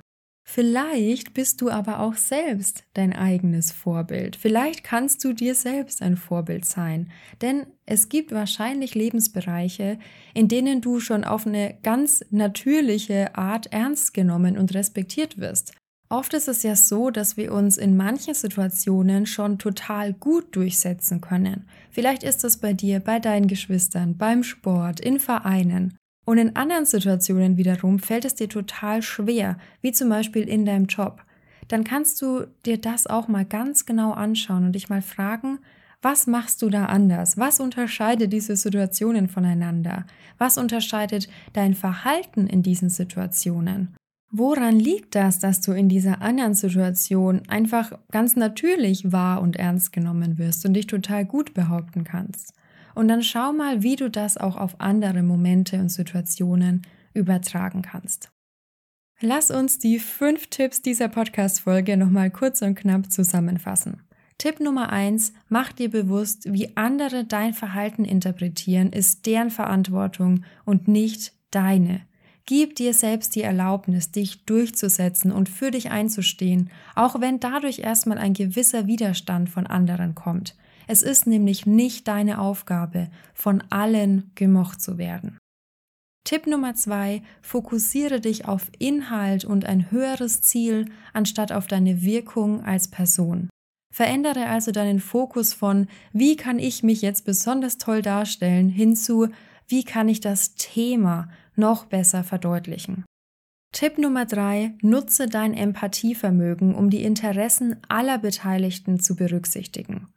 Vielleicht 0.50 1.34
bist 1.34 1.60
du 1.60 1.68
aber 1.68 2.00
auch 2.00 2.14
selbst 2.14 2.84
dein 2.94 3.12
eigenes 3.12 3.70
Vorbild. 3.70 4.34
Vielleicht 4.34 4.82
kannst 4.82 5.22
du 5.22 5.34
dir 5.34 5.54
selbst 5.54 6.00
ein 6.00 6.16
Vorbild 6.16 6.64
sein. 6.64 7.12
Denn 7.42 7.66
es 7.84 8.08
gibt 8.08 8.32
wahrscheinlich 8.32 8.94
Lebensbereiche, 8.94 9.98
in 10.32 10.48
denen 10.48 10.80
du 10.80 11.00
schon 11.00 11.24
auf 11.24 11.46
eine 11.46 11.76
ganz 11.82 12.24
natürliche 12.30 13.36
Art 13.36 13.74
ernst 13.74 14.14
genommen 14.14 14.56
und 14.56 14.72
respektiert 14.72 15.36
wirst. 15.36 15.74
Oft 16.08 16.32
ist 16.32 16.48
es 16.48 16.62
ja 16.62 16.76
so, 16.76 17.10
dass 17.10 17.36
wir 17.36 17.52
uns 17.52 17.76
in 17.76 17.94
manchen 17.94 18.32
Situationen 18.32 19.26
schon 19.26 19.58
total 19.58 20.14
gut 20.14 20.56
durchsetzen 20.56 21.20
können. 21.20 21.68
Vielleicht 21.90 22.22
ist 22.22 22.42
das 22.42 22.56
bei 22.56 22.72
dir, 22.72 23.00
bei 23.00 23.18
deinen 23.18 23.48
Geschwistern, 23.48 24.16
beim 24.16 24.42
Sport, 24.42 24.98
in 24.98 25.20
Vereinen. 25.20 25.97
Und 26.28 26.36
in 26.36 26.56
anderen 26.56 26.84
Situationen 26.84 27.56
wiederum 27.56 27.98
fällt 27.98 28.26
es 28.26 28.34
dir 28.34 28.50
total 28.50 29.00
schwer, 29.00 29.56
wie 29.80 29.92
zum 29.92 30.10
Beispiel 30.10 30.46
in 30.46 30.66
deinem 30.66 30.84
Job. 30.84 31.22
Dann 31.68 31.84
kannst 31.84 32.20
du 32.20 32.44
dir 32.66 32.76
das 32.76 33.06
auch 33.06 33.28
mal 33.28 33.46
ganz 33.46 33.86
genau 33.86 34.12
anschauen 34.12 34.66
und 34.66 34.72
dich 34.72 34.90
mal 34.90 35.00
fragen, 35.00 35.58
was 36.02 36.26
machst 36.26 36.60
du 36.60 36.68
da 36.68 36.84
anders? 36.84 37.38
Was 37.38 37.60
unterscheidet 37.60 38.30
diese 38.30 38.56
Situationen 38.56 39.30
voneinander? 39.30 40.04
Was 40.36 40.58
unterscheidet 40.58 41.30
dein 41.54 41.72
Verhalten 41.72 42.46
in 42.46 42.62
diesen 42.62 42.90
Situationen? 42.90 43.96
Woran 44.30 44.78
liegt 44.78 45.14
das, 45.14 45.38
dass 45.38 45.62
du 45.62 45.72
in 45.72 45.88
dieser 45.88 46.20
anderen 46.20 46.52
Situation 46.52 47.40
einfach 47.48 47.98
ganz 48.10 48.36
natürlich 48.36 49.12
wahr 49.12 49.40
und 49.40 49.56
ernst 49.56 49.94
genommen 49.94 50.36
wirst 50.36 50.66
und 50.66 50.74
dich 50.74 50.88
total 50.88 51.24
gut 51.24 51.54
behaupten 51.54 52.04
kannst? 52.04 52.52
Und 52.98 53.06
dann 53.06 53.22
schau 53.22 53.52
mal, 53.52 53.84
wie 53.84 53.94
du 53.94 54.10
das 54.10 54.36
auch 54.36 54.56
auf 54.56 54.80
andere 54.80 55.22
Momente 55.22 55.78
und 55.78 55.88
Situationen 55.88 56.82
übertragen 57.14 57.82
kannst. 57.82 58.32
Lass 59.20 59.52
uns 59.52 59.78
die 59.78 60.00
fünf 60.00 60.48
Tipps 60.48 60.82
dieser 60.82 61.06
Podcast-Folge 61.06 61.96
nochmal 61.96 62.32
kurz 62.32 62.60
und 62.60 62.74
knapp 62.74 63.12
zusammenfassen. 63.12 64.02
Tipp 64.36 64.58
Nummer 64.58 64.90
eins: 64.90 65.32
Mach 65.48 65.70
dir 65.70 65.88
bewusst, 65.88 66.52
wie 66.52 66.76
andere 66.76 67.24
dein 67.24 67.54
Verhalten 67.54 68.04
interpretieren, 68.04 68.90
ist 68.90 69.26
deren 69.26 69.50
Verantwortung 69.50 70.44
und 70.64 70.88
nicht 70.88 71.34
deine. 71.52 72.00
Gib 72.46 72.74
dir 72.74 72.94
selbst 72.94 73.36
die 73.36 73.42
Erlaubnis, 73.42 74.10
dich 74.10 74.44
durchzusetzen 74.44 75.30
und 75.30 75.48
für 75.48 75.70
dich 75.70 75.92
einzustehen, 75.92 76.70
auch 76.96 77.20
wenn 77.20 77.38
dadurch 77.38 77.78
erstmal 77.78 78.18
ein 78.18 78.34
gewisser 78.34 78.88
Widerstand 78.88 79.50
von 79.50 79.68
anderen 79.68 80.16
kommt. 80.16 80.56
Es 80.88 81.02
ist 81.02 81.26
nämlich 81.26 81.66
nicht 81.66 82.08
deine 82.08 82.40
Aufgabe, 82.40 83.10
von 83.34 83.62
allen 83.68 84.32
gemocht 84.34 84.80
zu 84.80 84.96
werden. 84.96 85.36
Tipp 86.24 86.46
Nummer 86.46 86.74
zwei, 86.74 87.22
fokussiere 87.42 88.20
dich 88.20 88.46
auf 88.46 88.70
Inhalt 88.78 89.44
und 89.44 89.66
ein 89.66 89.90
höheres 89.90 90.40
Ziel 90.42 90.86
anstatt 91.12 91.52
auf 91.52 91.66
deine 91.66 92.02
Wirkung 92.02 92.64
als 92.64 92.88
Person. 92.88 93.50
Verändere 93.94 94.46
also 94.46 94.70
deinen 94.70 95.00
Fokus 95.00 95.52
von, 95.52 95.88
wie 96.12 96.36
kann 96.36 96.58
ich 96.58 96.82
mich 96.82 97.02
jetzt 97.02 97.24
besonders 97.24 97.78
toll 97.78 98.02
darstellen, 98.02 98.68
hinzu, 98.68 99.28
wie 99.66 99.84
kann 99.84 100.08
ich 100.08 100.20
das 100.20 100.54
Thema 100.54 101.28
noch 101.54 101.84
besser 101.84 102.24
verdeutlichen. 102.24 103.04
Tipp 103.72 103.98
Nummer 103.98 104.24
drei, 104.24 104.74
nutze 104.80 105.26
dein 105.26 105.52
Empathievermögen, 105.52 106.74
um 106.74 106.88
die 106.88 107.02
Interessen 107.02 107.76
aller 107.88 108.18
Beteiligten 108.18 109.00
zu 109.00 109.16
berücksichtigen. 109.16 110.08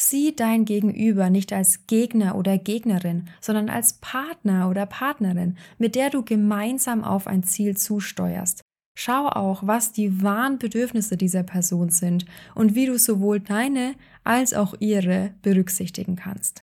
Sieh 0.00 0.36
dein 0.36 0.64
Gegenüber 0.64 1.28
nicht 1.28 1.52
als 1.52 1.88
Gegner 1.88 2.36
oder 2.36 2.56
Gegnerin, 2.56 3.28
sondern 3.40 3.68
als 3.68 3.94
Partner 3.94 4.70
oder 4.70 4.86
Partnerin, 4.86 5.56
mit 5.76 5.96
der 5.96 6.10
du 6.10 6.22
gemeinsam 6.22 7.02
auf 7.02 7.26
ein 7.26 7.42
Ziel 7.42 7.76
zusteuerst. 7.76 8.60
Schau 8.96 9.26
auch, 9.26 9.66
was 9.66 9.90
die 9.90 10.22
wahren 10.22 10.60
Bedürfnisse 10.60 11.16
dieser 11.16 11.42
Person 11.42 11.90
sind 11.90 12.26
und 12.54 12.76
wie 12.76 12.86
du 12.86 12.96
sowohl 12.96 13.40
deine 13.40 13.96
als 14.22 14.54
auch 14.54 14.74
ihre 14.78 15.34
berücksichtigen 15.42 16.14
kannst. 16.14 16.60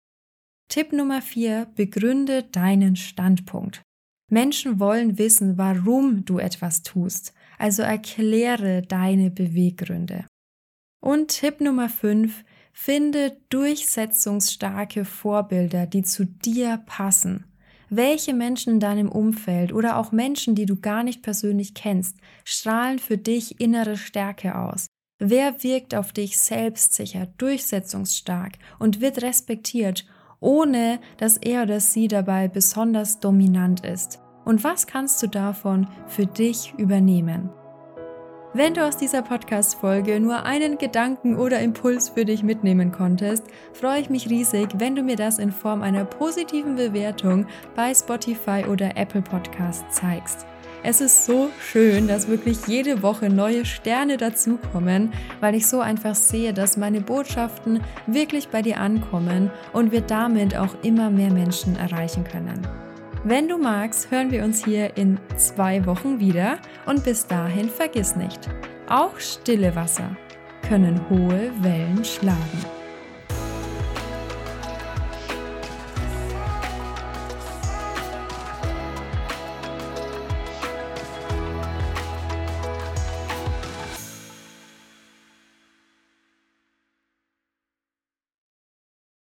Tipp 0.68 0.92
Nummer 0.92 1.22
4. 1.22 1.68
Begründe 1.76 2.44
deinen 2.44 2.96
Standpunkt. 2.96 3.84
Menschen 4.32 4.80
wollen 4.80 5.20
wissen, 5.20 5.56
warum 5.60 6.26
du 6.26 6.39
etwas 6.39 6.82
tust, 6.82 7.34
also 7.60 7.84
erkläre 7.84 8.82
deine 8.82 9.30
Beweggründe. 9.30 10.26
Und 11.00 11.28
Tipp 11.28 11.62
Nummer 11.62 11.89
5. 11.89 12.44
Finde 12.82 13.36
durchsetzungsstarke 13.50 15.04
Vorbilder, 15.04 15.86
die 15.86 16.02
zu 16.02 16.24
dir 16.24 16.82
passen. 16.86 17.44
Welche 17.89 18.34
Menschen 18.34 18.76
in 18.76 18.80
deinem 18.80 19.10
Umfeld 19.10 19.74
oder 19.74 19.98
auch 19.98 20.13
Menschen, 20.13 20.56
die 20.56 20.65
du 20.65 20.78
gar 20.78 21.04
nicht 21.04 21.22
persönlich 21.22 21.74
kennst, 21.74 22.15
strahlen 22.46 22.98
für 22.98 23.18
dich 23.18 23.60
innere 23.60 23.98
Stärke 23.98 24.58
aus? 24.58 24.88
Wer 25.20 25.62
wirkt 25.62 25.94
auf 25.94 26.13
dich 26.13 26.38
selbstsicher, 26.38 27.28
durchsetzungsstark 27.38 28.54
und 28.80 29.02
wird 29.02 29.24
respektiert, 29.24 30.06
ohne 30.39 31.02
dass 31.18 31.36
er 31.36 31.63
oder 31.63 31.82
sie 31.82 32.08
dabei 32.08 32.48
besonders 32.48 33.20
dominant 33.20 33.86
ist? 33.86 34.22
Und 34.46 34.63
was 34.63 34.88
kannst 34.88 35.22
du 35.22 35.28
davon 35.28 35.89
für 36.08 36.28
dich 36.28 36.74
übernehmen? 36.78 37.50
Wenn 38.52 38.74
du 38.74 38.84
aus 38.84 38.98
dieser 38.98 39.22
Podcast-Folge 39.22 40.20
nur 40.20 40.44
einen 40.44 40.80
Gedanken 40.80 41.38
oder 41.38 41.60
Impuls 41.60 42.10
für 42.10 42.26
dich 42.26 42.42
mitnehmen 42.42 42.92
konntest, 42.92 43.44
freue 43.74 44.02
ich 44.02 44.10
mich 44.10 44.28
riesig, 44.28 44.70
wenn 44.80 44.96
du 44.96 45.04
mir 45.04 45.16
das 45.16 45.38
in 45.38 45.52
Form 45.52 45.84
einer 45.84 46.04
positiven 46.04 46.76
Bewertung 46.76 47.46
bei 47.76 47.94
Spotify 47.94 48.66
oder 48.68 48.98
Apple 48.98 49.22
Podcast 49.22 49.86
zeigst. 49.92 50.48
Es 50.82 51.00
ist 51.00 51.28
so 51.28 51.50
schön, 51.62 52.08
dass 52.08 52.28
wirklich 52.28 52.66
jede 52.66 53.04
Woche 53.04 53.30
neue 53.30 53.66
Sterne 53.66 54.18
dazukommen, 54.18 55.14
weil 55.42 55.54
ich 55.54 55.68
so 55.68 55.82
einfach 55.82 56.16
sehe, 56.16 56.52
dass 56.52 56.76
meine 56.76 57.02
Botschaften 57.02 57.84
wirklich 58.08 58.48
bei 58.48 58.64
dir 58.64 58.80
ankommen 58.80 59.52
und 59.74 59.92
wir 59.92 60.02
damit 60.02 60.58
auch 60.58 60.76
immer 60.82 61.12
mehr 61.12 61.32
Menschen 61.32 61.76
erreichen 61.76 62.24
können. 62.24 62.88
Wenn 63.26 63.50
du 63.50 63.58
magst, 63.58 64.12
hören 64.12 64.32
wir 64.32 64.46
uns 64.46 64.64
hier 64.64 64.96
in 64.96 65.20
zwei 65.36 65.86
Wochen 65.86 66.22
wieder 66.22 66.58
und 66.86 67.04
bis 67.04 67.28
dahin 67.28 67.70
vergiss 67.70 68.16
nicht, 68.16 68.50
auch 68.88 69.20
stille 69.20 69.76
Wasser 69.76 70.16
können 70.68 71.02
hohe 71.10 71.52
Wellen 71.62 72.06
schlagen. 72.06 72.79